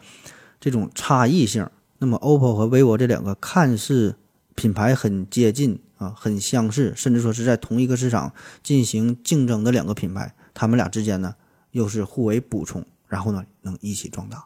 [0.59, 1.69] 这种差异性，
[1.99, 4.17] 那么 OPPO 和 vivo 这两个看似
[4.55, 8.33] 品牌很接近啊，很相似，甚至说是在同一个市场
[8.63, 11.35] 进行竞争的两个品牌，他们俩之间呢
[11.71, 14.45] 又是互为补充，然后呢能一起壮大。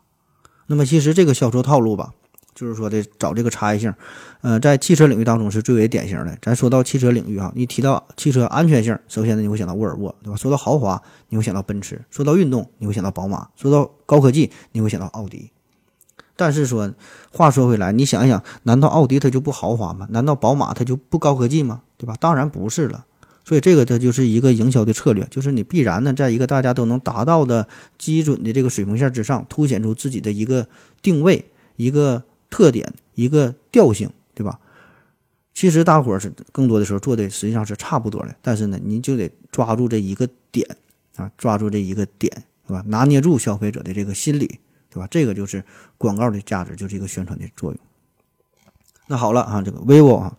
[0.66, 2.12] 那么其实这个销售套路吧，
[2.54, 3.94] 就是说的找这个差异性，
[4.40, 6.36] 呃，在汽车领域当中是最为典型的。
[6.42, 10.36] 咱说到汽车领域哈，一提到汽车安全性，首先呢你会想到沃尔沃，对吧？
[10.36, 15.52] 说到豪华，你会想到奔驰；说到运动，你会想到宝马；说到高科技，你会想到奥迪。
[16.36, 16.92] 但是说，
[17.32, 20.06] 话说回来，你想一想，难道奥迪它就不豪华吗？
[20.10, 21.82] 难道宝马它就不高科技吗？
[21.96, 22.14] 对吧？
[22.20, 23.06] 当然不是了。
[23.44, 27.66] 所以这个它就是一个营销的策略，就是你必然呢，在一个大家都能达到的
[27.96, 30.68] 基准的这个水平线之上，凸显出自己的一个
[31.00, 31.44] 定位、
[31.76, 34.58] 一个特点、一个调性，对吧？
[35.54, 40.68] 其实大伙儿是更多的时候做的实际上是差不多的，但是呢，你就得抓住这一个点
[41.14, 42.30] 啊，抓住这一个点，
[42.66, 42.84] 是吧？
[42.88, 44.58] 拿捏住消费者的这个心理，
[44.96, 45.08] 对吧？
[45.10, 45.62] 这个就是
[45.98, 47.80] 广告的价值，就是一个宣传的作用。
[49.06, 50.34] 那好了啊，这个 vivo 啊，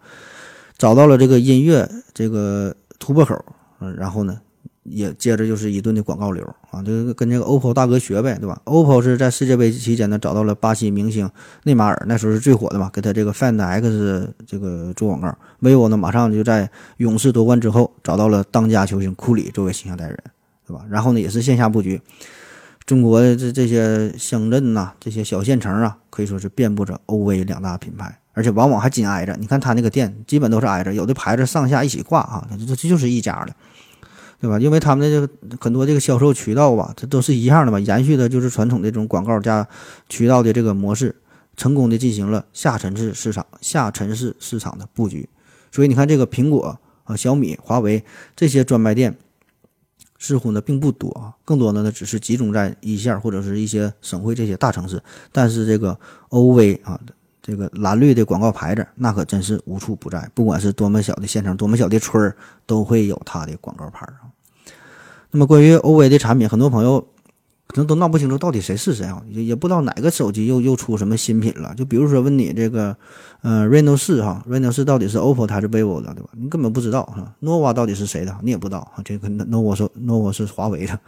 [0.78, 2.76] 找到了这个音乐这个。
[3.00, 3.46] 突破口，
[3.80, 4.42] 嗯，然后呢，
[4.82, 11.30] 也接着就是一顿的广告流啊，就跟这个 OPPO 大哥学呗，对吧？OPPO 是在世界杯期间呢找到了巴西明星
[11.64, 15.38] 内马尔，那时候是最火的嘛，给他这个 Find X 这个做广告。
[15.62, 20.24] vivo 呢马上就在勇士夺冠之后找到了当家球星库里作为形象代言人，
[20.66, 20.84] 对吧？
[20.90, 22.02] 然后呢也是线下布局，
[22.88, 28.18] 中国这这些乡镇呐，这些小县城啊，可以说是遍布着欧威两大品牌。
[28.32, 33.54] 而且往往还紧挨着，你看他那个店基本都是挨着，有的牌子上下一起挂啊，这这就是一家的，
[34.40, 34.58] 对吧？
[34.58, 39.68] 因为他们的这个很多这个销售渠道吧，这都是一样的吧，延续的就是传统的这种广告加
[40.08, 41.16] 渠道的这个模式，
[41.58, 45.28] 成功的进行了下沉式市场、下沉式市场的布局。
[45.72, 49.18] 所以你看，这个苹果啊、小米、华为这些专卖店，
[50.20, 55.02] 似乎呢并不多啊，更多的呢只是集中在一线或者是一些省会这些大城市。
[55.32, 56.00] 但是这个
[56.30, 57.00] 欧 V 啊。
[57.40, 60.30] 这个蓝绿的广告牌子，那可真是无处不在。
[60.34, 64.28] 不管是多么小的县城，多么小的村儿，都会有它的广告牌啊。
[65.32, 67.08] 那么关于欧 V 的产品，很多朋友
[67.78, 71.76] 可能都闹不清楚到底谁是谁啊，也也不知道哪个手机又又出什么新品了。
[71.76, 72.98] 就比如说问你这个，
[73.44, 76.30] 呃，Reno 四哈，Reno 四到底是 OPPO 还是 vivo 的，对吧？
[76.32, 77.36] 你根本不知道哈。
[77.40, 79.04] nova 到底是谁的，你也不知道哈。
[79.06, 81.00] 这个 nova 是 nova 是华为的，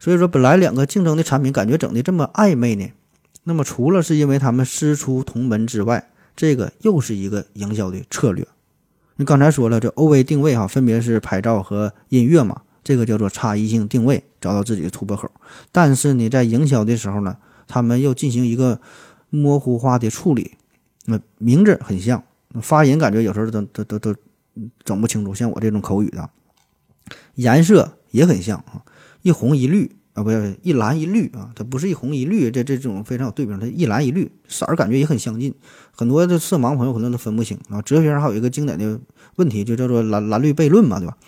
[0.00, 2.88] 所以说本来两个竞争的产品，感觉整的这么暧昧呢。
[3.44, 8.48] 那么，除了是因为他们师出同门之外，这个又是一个营销的策略。
[9.16, 15.28] 你刚才说了，这 OV 定位哈，分别是拍照和音乐嘛，这个叫做差异性定位，找到自己的突破口。
[15.72, 17.36] 但是你在营销的时候呢，
[17.66, 18.80] 他们又进行一个
[19.28, 20.52] 模糊化的处理。
[21.06, 22.22] 那名字很像，
[22.62, 24.14] 发音感觉有时候都都都都
[24.84, 26.30] 整不清楚，像我这种口语的，
[27.34, 28.82] 颜色也很像啊，
[29.22, 29.96] 一红一绿。
[30.16, 35.54] 啊，不是一蓝一绿啊，它不是一红一绿，这这种非常有对比，它一蓝一绿色儿感觉也很相近，
[35.92, 37.82] 很多的色盲朋友可能都分不清啊。
[37.82, 38.98] 哲学上还有一个经典的
[39.34, 41.18] 问题，就叫做蓝蓝绿悖论嘛，对吧？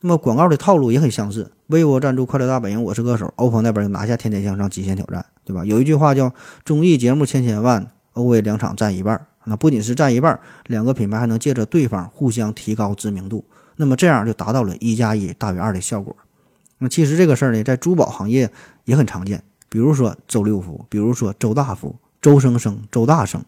[0.00, 5.64] 那么广告的套路也很相似，vivo 赞助《快乐大本营》，我是歌手，OPPO 那边就拿下《天天向上》《极限挑战》，对吧？
[5.64, 6.32] 有一句话叫
[6.66, 13.42] “综艺节目千千万，OV 两场占一半”，那不仅是占一半，两个品牌还能借着对方互相提高知名度，
[13.76, 16.14] 那么这样就达到了一加一大于二的效果。
[16.78, 18.50] 那其实这个事儿呢，在珠宝行业
[18.84, 23.42] 也很常见，比如说周六福，比如说周大福、周生生、周大生，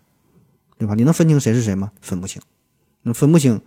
[0.78, 0.94] 对吧？
[0.94, 1.92] 你能分清谁是谁吗？
[2.01, 2.40] 分不清。
[3.03, 3.61] 那分不清，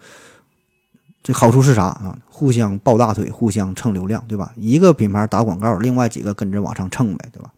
[1.23, 2.17] 这好处是啥啊？
[2.27, 4.51] 互相抱大腿，互相蹭流量，对吧？
[4.55, 7.51] 一个品牌打广告，另外几个跟着往上蹭呗，对吧？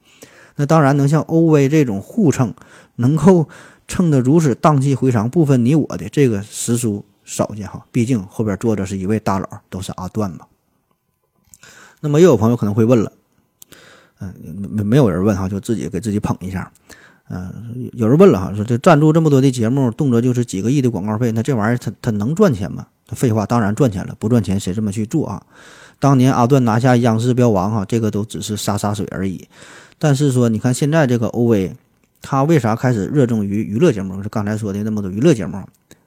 [0.56, 2.54] 那当然能像 OV 这种互蹭，
[2.98, 3.48] 能够
[3.88, 7.86] 蹭得如此荡气回肠、不分你我的，这个实属少见哈。
[7.92, 10.46] 毕竟后边坐着是一位大佬，都是阿段嘛。
[12.02, 13.14] 那么又有朋友可能会问了，
[14.20, 14.34] 嗯，
[14.70, 16.70] 没没有人问哈，就自己给自己捧一下，
[17.30, 22.88] 嗯，有人问了哈，说这赞助这么多的节目，动辄就是几个亿的广告费，那这玩意儿它它能赚钱吗？
[23.14, 25.44] 废话，当然赚钱了，不赚钱谁这么去做啊？
[26.00, 29.48] 当年阿段拿下央视标王哈，这个都只是洒洒水而已。
[29.98, 31.74] 但是说，你看现在这个欧威，
[32.22, 34.22] 他为啥开始热衷于娱乐节目？
[34.22, 35.64] 是刚才说的那么多娱乐节目，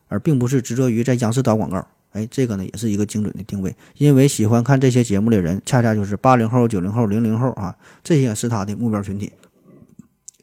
[0.09, 1.87] 而并不是执着于在央视打广告。
[2.13, 9.33] 哎，这个呢也是一个精准的定位，因为喜欢看这些节目的人，恰恰就是八零后、九零后、零零后啊，这些是他的目标群体。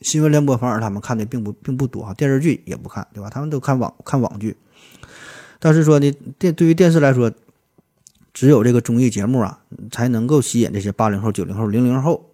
[0.02, 3.30] 新闻联播反而他们看的并不并不多啊，电视剧也不看，对吧？
[3.30, 4.56] 他们都看网看网剧。
[5.64, 7.32] 但是说呢，电对于电视来说，
[8.34, 12.30] 只有这个综艺节目啊，才能够吸引这些八零后、九零后、零零后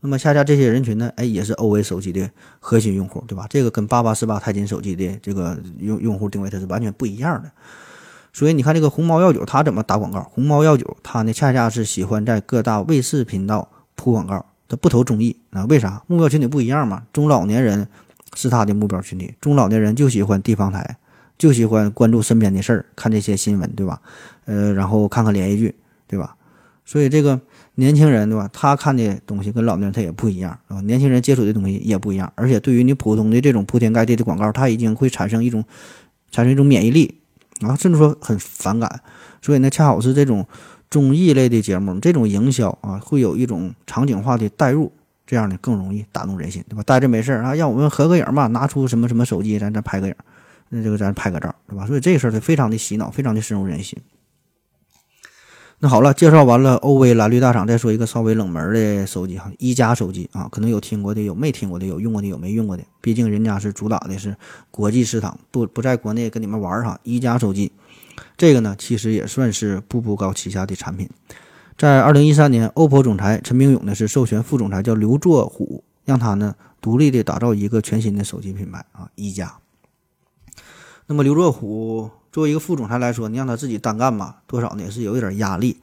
[0.00, 3.46] 那么恰恰这些人群呢，哎，也是 OV 手机的核心用户，对吧？
[3.48, 7.50] 这个跟八八四八钛金手机的这个用用户定位它是完全不一样的。
[8.34, 10.22] 所以你看这个鸿茅药酒，它怎么打广告？
[10.24, 15.64] 鸿茅药酒它呢，恰恰是喜欢在各大卫视频道铺广告，它不投综艺啊？
[15.64, 16.02] 为啥？
[16.06, 17.04] 目标群体不一样嘛。
[17.14, 17.88] 中老年人
[18.34, 20.98] 是它的目标群体，中老年人就喜欢地方台，
[21.38, 24.02] 就喜欢关注身边的事儿，看这些新闻，对吧？
[24.44, 25.74] 呃，然后看看连续剧，
[26.06, 26.36] 对吧？
[26.84, 27.40] 所以这个。
[27.78, 28.50] 年轻人对吧？
[28.52, 30.80] 他看的东西跟老年人他也不一样啊。
[30.80, 35.64] 年轻人接触的东西也不一样，而且对于你普通的这种铺天盖地的广告，他已经会产生一种
[36.32, 37.20] 产生一种免疫力
[37.60, 39.00] 啊，甚至说很反感。
[39.40, 40.44] 所以呢，恰好是这种
[40.90, 44.90] 综艺类的节目，这种营销啊，会有一种场景化的代入，
[45.24, 46.82] 这样呢更容易打动人心，对吧？
[46.82, 50.14] 待着没事儿啊，让我们合个影嘛，拿出什么什么手机，咱再拍个影，
[50.68, 51.86] 那这个咱拍个照，对吧？
[51.86, 53.98] 所以这事儿非常的洗脑，非常的深入人心。
[55.80, 62.82] 那好了，介绍完了欧威蓝绿大厂，再说一个稍微冷门的手机哈，一加手机啊，可能有听过的，有没听过的，有用过的，有没用过的。
[63.00, 64.36] 毕竟人家是主打的是
[64.72, 66.98] 国际市场，不不在国内跟你们玩哈。
[67.04, 67.70] 一加手机，
[68.36, 71.08] 这个呢，其实也算是步步高旗下的产品。
[71.76, 79.54] 在二零一三年，OPPO 总裁陈明勇呢是授权副总裁叫刘作虎，让他呢独立的打造一个全新的手机品牌啊，一加。
[81.08, 82.08] 那么刘作虎。
[82.30, 85.78] 作为一个副总裁来说，你让他自己单干吧，多少呢也是有一点压力。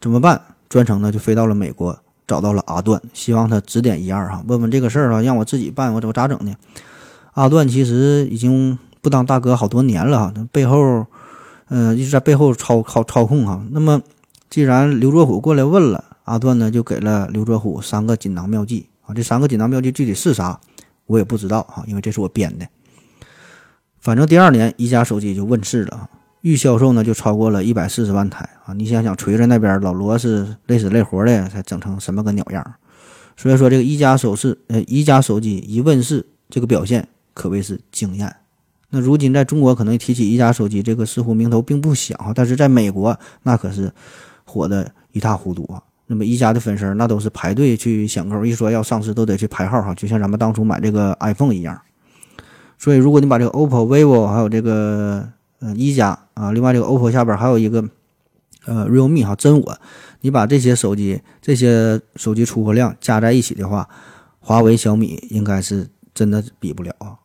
[0.00, 0.40] 怎么办？
[0.68, 1.98] 专程呢就飞到了美国，
[2.28, 6.54] 找到了阿段，希望他指点一二哈，问问这个事儿啊，让我自己办，我怎么咋整呢？
[7.32, 11.04] 阿段其实已经不当大哥好多年了哈，背后，
[11.68, 13.62] 嗯，一直在背后操操操控哈。
[13.72, 14.00] 那么，
[14.48, 19.12] 既然刘作虎过来问了，阿段呢就给了刘作虎三个锦囊妙计啊。
[19.12, 20.58] 这三个锦囊妙计具体是啥，
[21.06, 22.66] 我也不知道哈，因为这是我编的。
[24.00, 26.08] 反正第二年，一加手机就问世了，
[26.40, 28.72] 预销售呢就超过了一百四十万台啊！
[28.72, 32.74] 你想想，锤子那边老罗是累死累活的才整成什么个鸟样，
[33.36, 38.34] 所以说这个一加手势，呃，一加手机一问世，这个表现可谓是惊艳。
[38.88, 43.92] 那如今在中国可能提起一加手机，这个似乎名头并不响，但是在美国那可是
[44.44, 45.82] 火的一塌糊涂啊！
[46.06, 51.78] 那么一加的粉丝那都是排队去抢购，一说要上市都得去排号哈，就像咱们当初买这个 iPhone 一样。
[52.82, 55.28] 所以，如果你把这个 OPPO、vivo 还有这个
[55.58, 57.84] 呃一加啊，另外这个 OPPO 下边还有一个
[58.64, 59.78] 呃 realme 哈真我，
[60.22, 63.86] 你把这些手机这些手机出货量加在一起的话，
[64.38, 67.20] 华为、小米应该是真的比不了啊。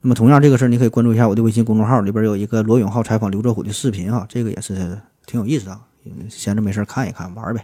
[0.00, 5.82] 那么同样这个事儿，你可以关注一下我的微信公众号里边有一个罗永浩采访刘作虎的视频啊，这个也是挺有意思啊，
[6.30, 7.62] 闲着没事看一看玩呗。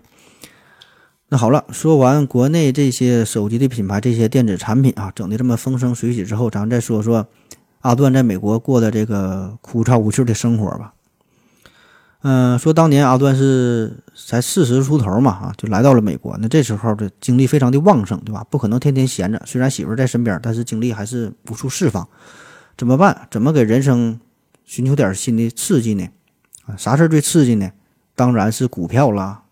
[1.30, 7.26] 那好了，说完国内这些手机的品牌、这些电子产品啊，整的这么风生水起之后，咱们再说说
[7.80, 10.92] 阿段在美国过的这个枯燥无趣的生活吧。
[12.22, 16.36] 嗯，说当年阿段是才四十出头嘛，啊，就来到了美国。
[16.40, 18.42] 那这时候的精力非常的旺盛，对吧？
[18.48, 19.42] 不可能天天闲着。
[19.44, 22.08] 虽然媳妇在身边，但是精力还是无处释放。
[22.78, 23.28] 怎么办？
[23.30, 24.18] 怎么给人生
[24.64, 26.08] 寻求点新的刺激呢？
[26.66, 27.70] 啊，啥事最刺激呢？
[28.14, 29.42] 当然是股票啦。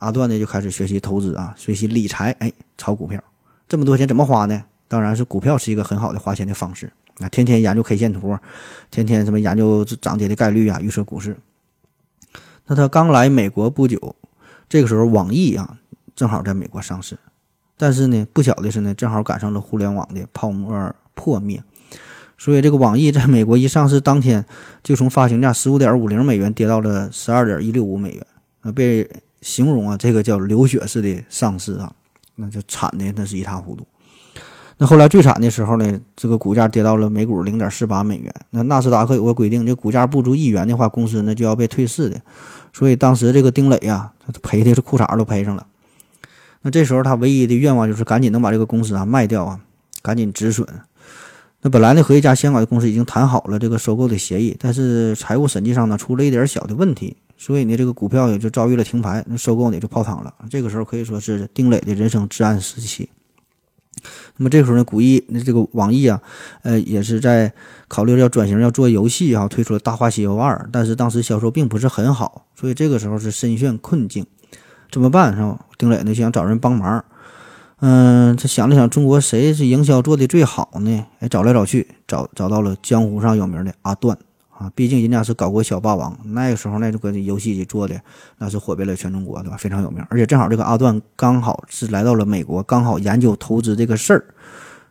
[0.00, 3.22] 阿段呢就开始学习投资啊，学习理财，哎，炒股票，
[3.68, 4.64] 这么多钱怎么花呢？
[4.88, 7.28] 当然是股票是一个很好的花钱的方式啊！
[7.28, 8.36] 天天研究 K 线图，
[8.90, 11.36] 天天什么研究涨跌的概率啊，预测股市。
[12.66, 14.16] 那他刚来美国不久，
[14.70, 15.76] 这个时候网易啊
[16.16, 17.18] 正好在美国上市，
[17.76, 21.62] 但是呢不巧的是呢，正好赶上了互联网的泡沫破灭，
[22.38, 24.46] 所以这个网易在美国一上市当天，
[24.82, 28.26] 就从发行价十五点五零美元跌到了十二点一六五美元
[28.62, 29.06] 啊，被。
[29.40, 31.92] 形容啊，这个叫流血式的上市啊，
[32.36, 33.86] 那就惨的那是一塌糊涂。
[34.78, 38.34] 那后来最惨的时候呢，这个股价跌到了每股零点四八美元。
[38.48, 42.18] 那纳斯达克有个规定，这股价不足一元的话，公司呢就要被退市的。
[42.72, 45.66] 所以当时这个丁磊呀，他赔的是裤衩都赔上了。
[46.62, 49.60] 那这时候他唯一的愿望就是赶紧能把这个公司啊卖掉啊，
[50.00, 50.66] 赶紧止损。
[51.60, 57.18] 那本来呢和一家香港的公司已经谈好了这个收购的协议，但是财务审计上呢出了一点小的问题。
[57.42, 60.34] 所以呢，这个股票也就遭遇了停牌，那收购呢就泡汤了。
[60.50, 63.08] 这个时候可以说是丁磊的人生至暗时期。
[64.36, 66.20] 那么这时候呢，古易那这个网易啊，
[66.64, 67.50] 呃，也是在
[67.88, 74.26] 考虑要转型，要做游戏啊，推出了《大话西游二》，但是当时销售并不是很好，所以这个时候是深陷困境，
[74.90, 75.34] 怎么办？
[75.34, 75.64] 是吧？
[75.78, 77.02] 丁磊呢想找人帮忙，
[77.80, 81.06] 嗯，他想了想，中国谁是营销做的最好呢？
[81.20, 84.18] 哎，找来找去，找找到了江湖上有名的阿段。
[84.60, 87.98] 啊，毕竟人家是搞过小霸王，那个时候那这个游戏做的
[88.36, 89.56] 那是火遍了全中国，对吧？
[89.56, 90.04] 非常有名。
[90.10, 94.22] 而且正好这个阿段刚好是来到了美国，刚好研究投资这个事儿，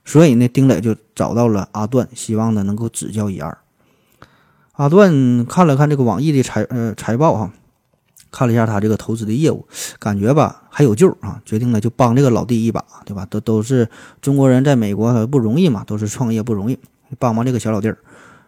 [0.03, 3.55] 所以呢，丁磊就找到了阿段，希望呢能够指教一二。
[4.71, 7.51] 阿段看了看这个网易的财呃财报哈，
[8.31, 9.67] 看了一下他这个投资的业务，
[9.99, 13.23] 感觉吧还有救啊，决定呢就帮这个老弟一把，对吧？
[13.29, 13.87] 都都是
[14.19, 16.79] 中国人在美国不容易嘛，都是创业不容易，
[17.19, 17.99] 帮帮这个小老弟儿。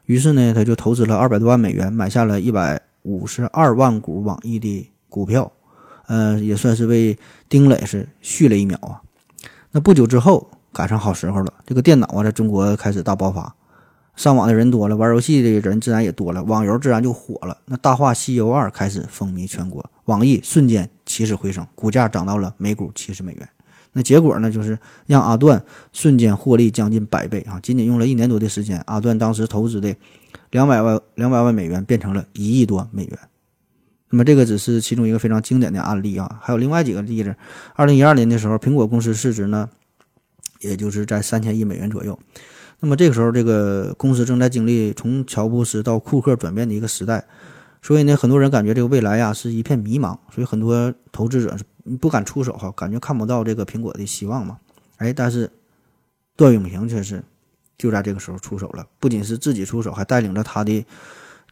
[0.05, 5.51] 于是呢，他就投资了二百多万美元，买下了一百五十二万股网易的股票，
[6.07, 9.01] 呃，也算是为丁磊是续了一秒啊。
[9.71, 13.55] 那不久之后，赶上好时候了，这个电脑啊在中国开始大爆发。
[14.17, 17.57] 上网的人多了，玩游戏的人自然也多了，网游自然就火了。
[17.65, 23.49] 那《大话西游二》开始风靡全国，网易瞬间起死回生，股价涨到了每股七十美元。
[23.93, 27.59] 那结果呢，就是让阿段瞬间获利将近百倍啊！
[27.61, 29.93] 仅仅用了一年多的时间，阿段当时投资的
[30.51, 33.19] 两百万两百万美元变成了一亿多美元。
[34.09, 37.35] 那么这个只是其中一个非常经典的案例啊，还有另外几个例子。
[37.75, 39.69] 二零一二年的时候，苹果公司市值呢，
[40.59, 42.17] 也就是在三千亿美元左右。
[42.79, 47.25] 那么这个时候，这个公司正在经历从乔布斯到库克转变的一个时代，
[47.81, 54.59] 所以呢，很多人感觉这个未来呀是一片迷茫，所以很多投资者是你不敢出手哈，感觉看不到这个苹果的希望嘛。
[54.97, 55.51] 哎，但是
[56.35, 57.23] 段永平却是
[57.77, 60.85] 就在这个时候出手了，不仅是自己出手，还带领着他的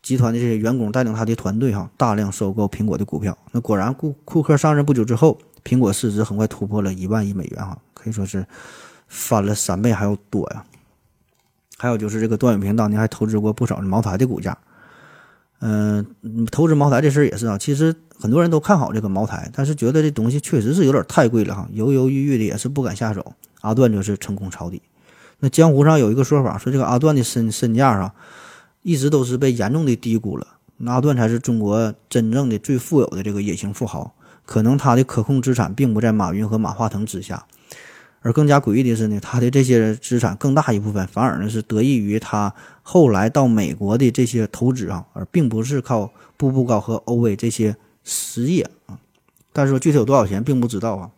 [0.01, 3.38] 集团的这些员工，带领他的团队哈，大量收购苹果的股票。
[3.51, 8.45] 那果然，库库克上任不久之后，苹果市值很快突破了一万亿美元哈，可以说是
[9.07, 10.63] 翻了三倍还要多呀。
[11.77, 14.57] 还有就是这个段永平当年还投资过不少茅台的股价，
[15.60, 16.05] 嗯，
[16.51, 17.57] 投资茅台这事儿也是啊。
[17.57, 23.34] 其实很多人都看好这个茅台，但是觉得这东西确实是有点太贵了哈，犹犹豫豫的也是不敢下手。
[23.62, 24.82] 阿段就是成功抄底。
[25.39, 28.14] 那江湖上有一个说法，说这个阿段的身身价啊，
[28.84, 30.47] 一直都是被严重的低估了。
[30.78, 34.14] 那阿段才是中国真正的最富有的这个隐形富豪，
[34.45, 37.45] 可能他的可控资产并不在马云和马化腾之下。
[38.22, 48.99] 而更加诡异的是呢，他的这些资产更大一部分反而呢是得益于他后来到美国的这些投资啊，而并不是靠步步高和欧威这些实业啊。
[49.53, 51.09] 但是说具体有多少钱并不知道啊。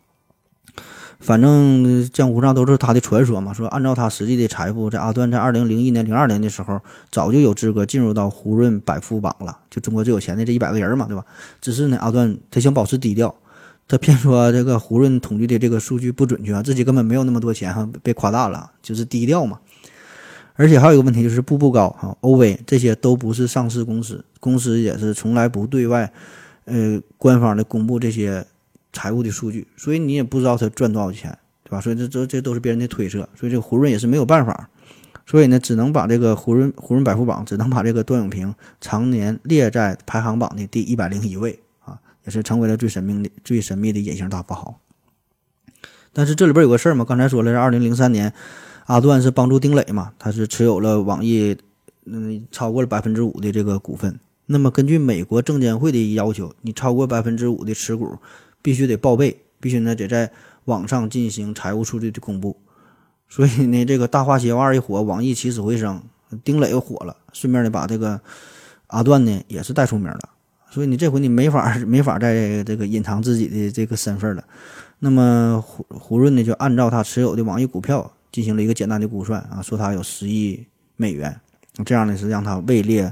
[1.19, 6.79] 反正江湖上都是他的传说嘛，说按照他实际的财富，在阿段在二零零一年、零二年的时候，
[7.11, 11.23] 早就有资格进入到胡润百富榜了，就中国最有钱的这一百个人嘛，对吧？
[11.61, 13.35] 只是呢，阿段他想保持低调。
[13.91, 19.59] 他骗说这个胡润统计的这个数据不准确啊，自己根本没有那么多钱哈，被夸大了，就是低调嘛。
[20.53, 26.09] 而且还有一个问题就是步步高哈、欧威这些都不是上市公司，公司也是从来不对外，
[26.63, 28.45] 呃，官方的公布这些
[28.93, 31.81] 财务的数据，所以你也不知道他赚多少钱，对吧？
[31.81, 34.69] 所以这这这都是别人的推测，所以这个胡润也是没有办法，
[35.25, 41.59] 所以呢，只能把这个胡润胡润百富榜只能把这个段永平常年列在排行榜的第一百零一位。
[42.25, 44.79] 也是成为了最神秘的、最神秘的隐形大富豪。
[46.13, 48.33] 但是这里边有个事儿嘛，刚才说了，是二零零三年，
[48.85, 51.57] 阿段是帮助丁磊嘛，他是持有了网易，
[52.05, 54.19] 嗯，超过了百分之五的这个股份。
[54.47, 58.17] 那么根据美国证监会的要求，你超过百分之五的持股，
[58.61, 60.29] 必须得报备，必须呢得在
[60.65, 62.57] 网上进行财务数据的公布。
[63.29, 66.03] 所以呢，这个大话西游二一火，网易起死回生，
[66.43, 68.19] 丁磊又火了，顺便呢把这个
[68.87, 70.19] 阿段呢也是带出名了。
[70.71, 74.43] 所以你这回你没法没法在这个隐藏自己的这个身份了。
[74.99, 80.65] 那么胡胡润呢，就按照他持有的网易股票进行了一个简单的估算啊，说他有十亿
[80.95, 81.37] 美元，
[81.83, 83.11] 这样呢是让他位列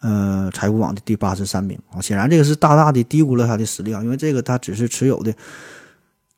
[0.00, 2.00] 呃财富榜的第八十三名啊。
[2.00, 5.32] 显然这个是大大的低估了他的实力啊，因为这个他只是持有的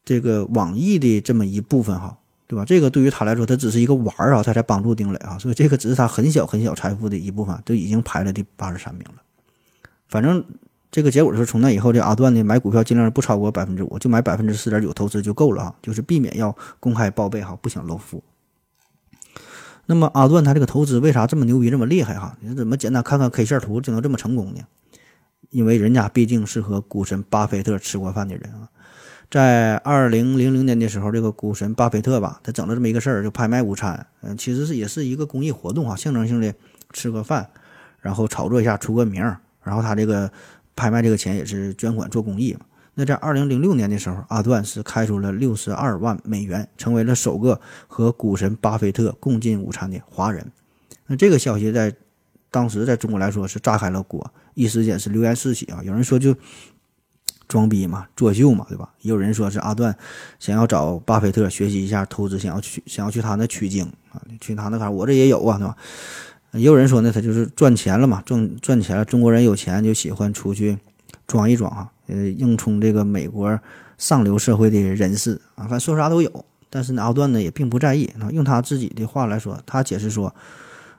[0.04, 2.16] 这个网易的这么一部分哈，
[2.46, 2.64] 对吧？
[2.64, 9.22] 这个对于他来说，他只是一个玩儿啊，他才帮助丁磊啊，所以这个只是他很小很小财富的一部分，就已经排了第八十三名了。
[10.10, 10.44] 反正
[10.90, 18.22] 这个结果是从那以后，这阿段呢买股票尽量不超过百分之五，就买百分之四点九投资就够了啊，就是避免要公开报备哈，不想露富。
[19.86, 22.36] 那么阿段他这个投资为啥这么牛逼，这么厉害哈？
[22.40, 24.60] 你怎么简单看看 K 线图就能这么成功呢？
[25.50, 28.68] 因为人家毕竟是和股神巴菲特吃过饭的人啊。
[29.30, 36.52] 在二零零零年的时候，这个股神巴菲特吧，他整了这么一个事儿，就拍卖午餐，嗯，其实是也是一个公益活动哈，象征性的
[36.92, 37.48] 吃个饭，
[38.00, 39.38] 然后炒作一下出个名儿。
[39.62, 40.30] 然后他这个
[40.74, 42.60] 拍卖这个钱也是捐款做公益嘛。
[42.94, 50.50] 那在二零零六年的时候，阿段是开出了六十二万美元，成为了首个和股神巴菲特共进午餐的华人。
[51.06, 51.94] 那这个消息在
[52.50, 55.80] 当时在中国来说是炸开了锅，一时间是流言四起啊。
[55.84, 56.34] 有人说就
[57.48, 58.92] 装逼嘛，作秀嘛，对吧？
[59.00, 59.96] 也有人说是阿段
[60.38, 65.76] 想要找巴菲特学习一下投资，想要去想要去他那取经啊，去他那块我这也有啊，对吧？
[66.52, 69.04] 也有人说呢，他就是赚钱了嘛，赚赚钱了。
[69.04, 70.78] 中国人有钱就喜欢出去
[71.26, 73.58] 装一装啊，呃，硬充这个美国
[73.98, 76.44] 上流社会的人士啊，反正说啥都有。
[76.68, 78.30] 但是呢，奥段呢也并不在意啊。
[78.30, 80.34] 用他自己的话来说，他解释说，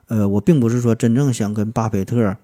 [0.07, 2.35] 呃，我并不是说真正想跟巴菲特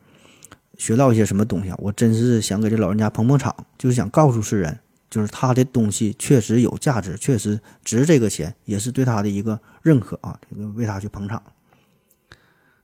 [0.77, 1.75] 学到一些什么东西啊？
[1.79, 4.79] 我真是想给这老人家捧捧场，就是想告诉世人，
[5.09, 11.41] 就是他的东西确实有价值，确实值这个钱，也是对他的一个认可啊，这个为他去捧场。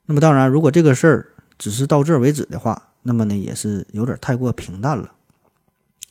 [0.06, 1.28] 那么当然，如果这个事儿
[1.58, 5.12] 只是到这儿为止的话，那么呢也是有点太过平淡了。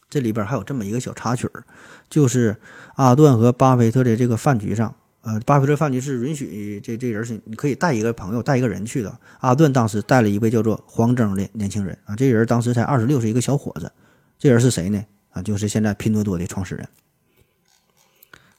[0.09, 1.65] 这里边还有这么一个小插曲儿，
[2.11, 2.57] 就是
[2.97, 4.95] 阿段和巴菲特的这个饭局上。
[5.23, 9.19] 呃，巴菲特饭局是允许这这人是你可以带一个朋友带一个人去的。
[9.39, 13.91] 阿顿当时带了一位叫做黄峥的年轻人啊，这人当时才二十六岁，一个小伙子。
[14.39, 15.03] 这人是谁呢？
[15.31, 16.89] 啊，就是现在拼多多的创始人。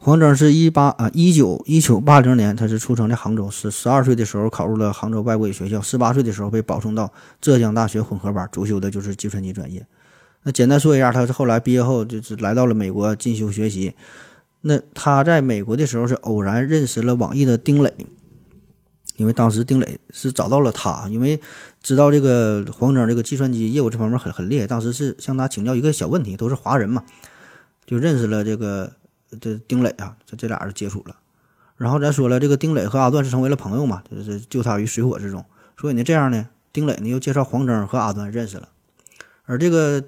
[0.04, 9.88] 黄峥是一八啊一九一九八零年，他是出生在杭州，是十二岁的时候考入了杭州外国语学校，十八岁的时候被保送到浙江大学混合班，主修的就是计算机专业。
[10.41, 13.93] 那简单说一下，他是后来毕业后就是来到了美国进修学习。
[14.60, 17.93] 那他在美国的时候是偶然认识了网易的丁磊，
[19.16, 21.39] 因为当时丁磊是找到了他，因为
[21.82, 27.06] 知道这个黄峥这个计算机业务这方面很很厉害，当时是向他请教一个小问题，都是华人嘛，
[27.86, 28.91] 就认识了这个
[29.40, 31.16] 这丁磊啊，这这俩人接触了，
[31.78, 35.46] 然后咱说了，这个丁磊和阿段是成为了朋友嘛，就是救他于水火之中，
[35.80, 38.70] 所以呢这样呢，丁磊呢又介绍黄峥和阿段认识了，
[39.46, 40.04] 而这个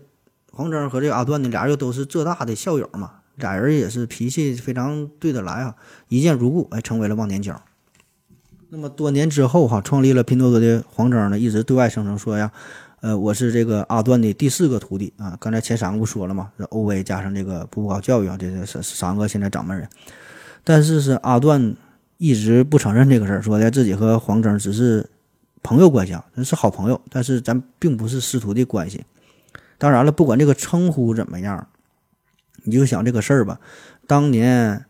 [0.51, 3.11] 黄峥和这个阿段呢，俩人又都是浙大的校友嘛。
[3.37, 5.75] 俩人也是脾气非常对得来啊，
[6.07, 7.61] 一见如故，哎，成为了忘年交。
[8.69, 12.53] 那么多年之后哈，创立了拼多多的黄峥呢，一直对外声称说呀，
[13.05, 15.37] 呃，我是这个阿段的第四个徒弟啊。
[15.39, 16.51] 刚才前三个不说了吗？
[16.57, 19.87] 这欧威加上这个步步高教育啊，这这三三个现在掌门人。
[20.63, 21.75] 但是是阿段
[22.17, 25.07] 一直不承认这个事儿，说的自己和黄峥只是
[25.61, 29.05] 朋友关系啊，那是好朋友，但是咱并不是师徒的关系。
[29.77, 31.67] 当然了，不管这个称呼怎么样。
[32.63, 33.59] 你就想这个事儿吧，
[34.07, 34.83] 当年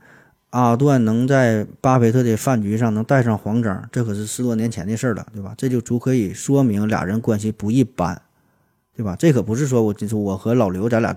[0.56, 5.54] 阿段能在巴菲特的饭局上能带上黄章，这可是十多年前的事儿了，对吧？
[5.58, 8.22] 这就足可以说明俩人关系不一般，
[8.96, 9.18] 对吧？
[9.20, 11.14] 这可不是说我就是我和老刘咱俩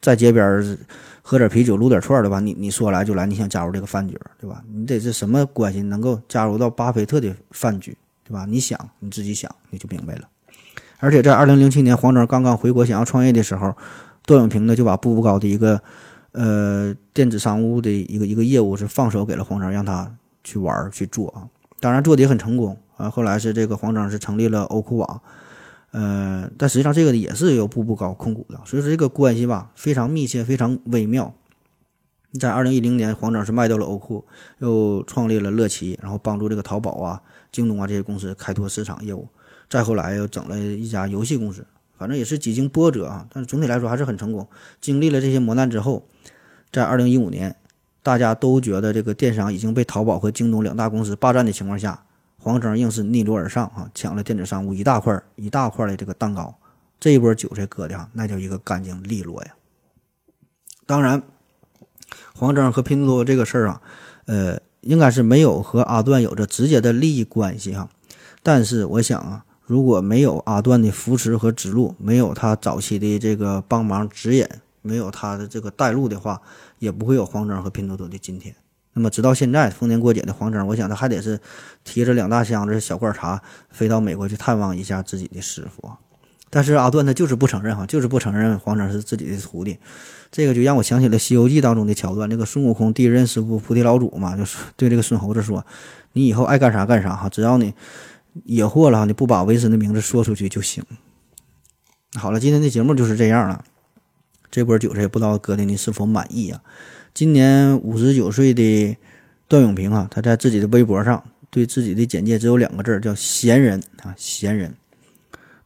[0.00, 0.78] 在街边
[1.22, 2.38] 喝点啤酒撸点串儿，对吧？
[2.38, 4.62] 你你说来就来，你想加入这个饭局，对吧？
[4.72, 8.46] 你得是什么关系能够加入到巴菲特的饭局，对吧？
[8.48, 10.28] 你想你自己想你就明白了。
[11.00, 13.74] 而且在二零零七年黄章刚刚回国想要创业的时候。
[14.26, 15.82] 段永平呢就把步步高的一个
[16.38, 21.48] 呃电子商务的一个一个业务是放手给了黄峥，让他去玩去做啊。
[21.80, 23.10] 当然做的也很成功啊。
[23.10, 25.20] 后来是这个黄峥是成立了欧酷网，
[25.90, 31.34] 呃，但实际上这个也是由步步高控股的，所以说这个关系吧非常密切，非常微妙。
[32.38, 34.24] 在二零一零年，黄峥是卖掉了欧酷，
[34.58, 37.20] 又创立了乐奇，然后帮助这个淘宝啊、
[37.50, 39.26] 京东啊这些公司开拓市场业务。
[39.68, 41.66] 再后来又整了一家游戏公司。
[41.96, 44.46] 反正也是几经波折啊，但是总体来说还是很成功。
[44.80, 46.06] 经历了这些磨难之后，
[46.70, 47.56] 在二零一五年，
[48.02, 52.04] 大家都觉得这个电商已经被淘宝和京东两大公司霸占的情况下，
[52.38, 56.54] 黄峥硬是逆流而上啊，抢了电子商务一大块一大块的这个蛋糕。
[57.00, 59.54] 这一波韭菜割的哈，那叫一个干净利落呀。
[60.86, 61.22] 当然，
[62.34, 63.82] 黄峥和拼多多这个事儿啊，
[64.26, 67.88] 呃，应该是没有和阿段有着直接的利益关系哈。
[68.42, 69.44] 但是我想啊。
[69.64, 74.48] 如果没有阿段的扶持和指路，没有他早期的这个帮忙指引，
[74.88, 76.40] 没有他的这个带路的话，
[76.78, 78.54] 也不会有黄峥和拼多多的今天。
[78.94, 81.38] 那么直到现在，逢年过节的黄峥，我想他还得是
[81.84, 85.92] 提着两大箱子小罐茶飞到美国去探望一下自己的师傅。
[86.50, 89.78] 但是阿段他就是不承认哈，就是不承认黄峥是自己的徒弟。
[90.32, 95.64] 这个就让我想起了《西游记》当中的桥段，那个孙悟空第一任师傅菩提老祖嘛，就是对这个孙猴子说
[96.14, 97.74] ：“你以后爱干啥干啥哈，只要你。”
[98.44, 100.84] 野货了，你不把为师的名字说出去就行。
[102.14, 103.64] 好了，今天的节目就是这样了。
[104.50, 106.60] 这波韭菜也不知道哥的你是否满意啊？
[107.14, 108.96] 今年五十九岁的
[109.48, 114.74] 段永平啊，他在自己的微博上对自己的简介只有两个字，叫闲人啊，闲人。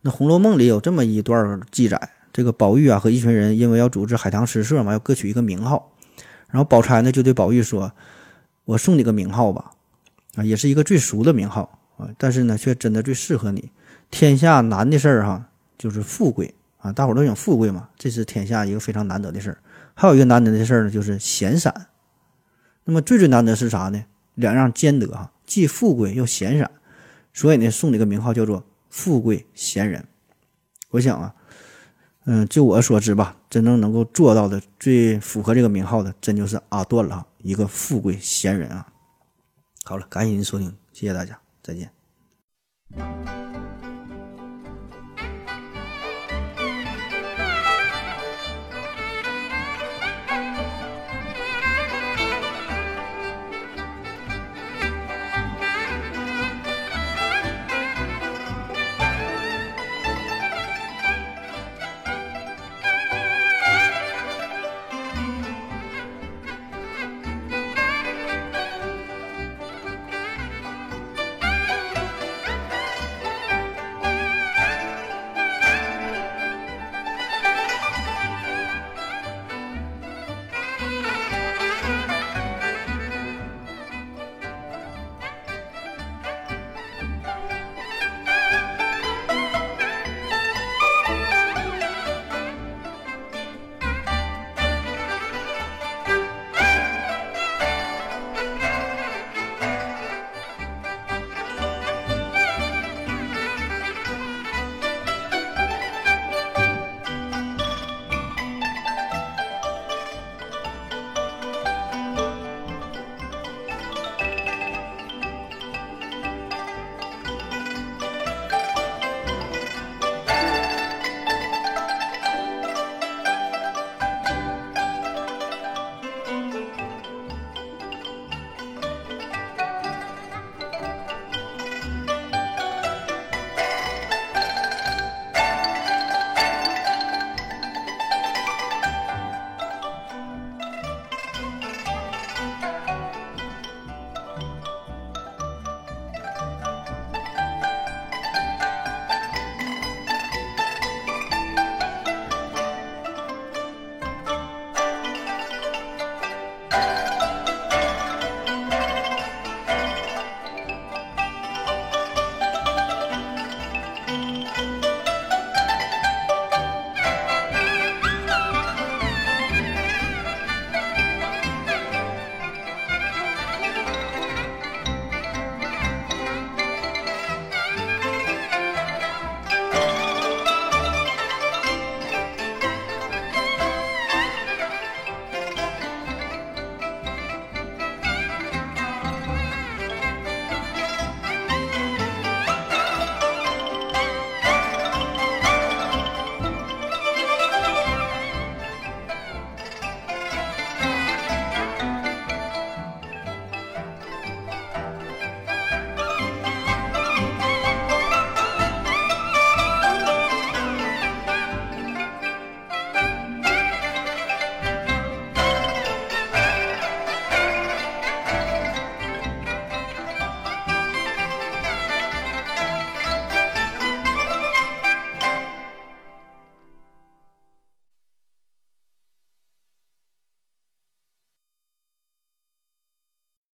[0.01, 5.93] 那《红楼梦》里有这么一段记载：这个宝玉啊和一群人因为要组织海棠诗社嘛，要各取一个名号。
[6.49, 7.93] 然后宝钗呢就对宝玉说
[8.67, 9.71] ：“我送你个名号吧，
[10.35, 13.71] 啊，也是一个最俗的名号啊。”但是呢，却真的最适合你。
[14.11, 16.53] 天下难的事儿哈，就是富贵
[16.83, 16.93] 啊！
[16.93, 19.59] 大伙都想富贵嘛，这是天下一个非常难得的事儿。
[19.95, 21.87] 还有一个难得的事儿呢，就是闲散。
[22.85, 24.05] 那么最最难得是啥呢？
[24.35, 26.71] 两样兼得哈，既富贵又闲散。
[27.33, 30.07] 所以呢，送你个名号叫做“富贵闲人”。
[30.91, 31.35] 我想啊，
[32.25, 38.89] 嗯，就我所知吧，真正能够做到的、最符合这个名号的，真就是阿段了，一个富贵闲人啊。
[39.85, 41.39] 好了，感谢您收听，谢谢大家。
[41.63, 41.91] 再见。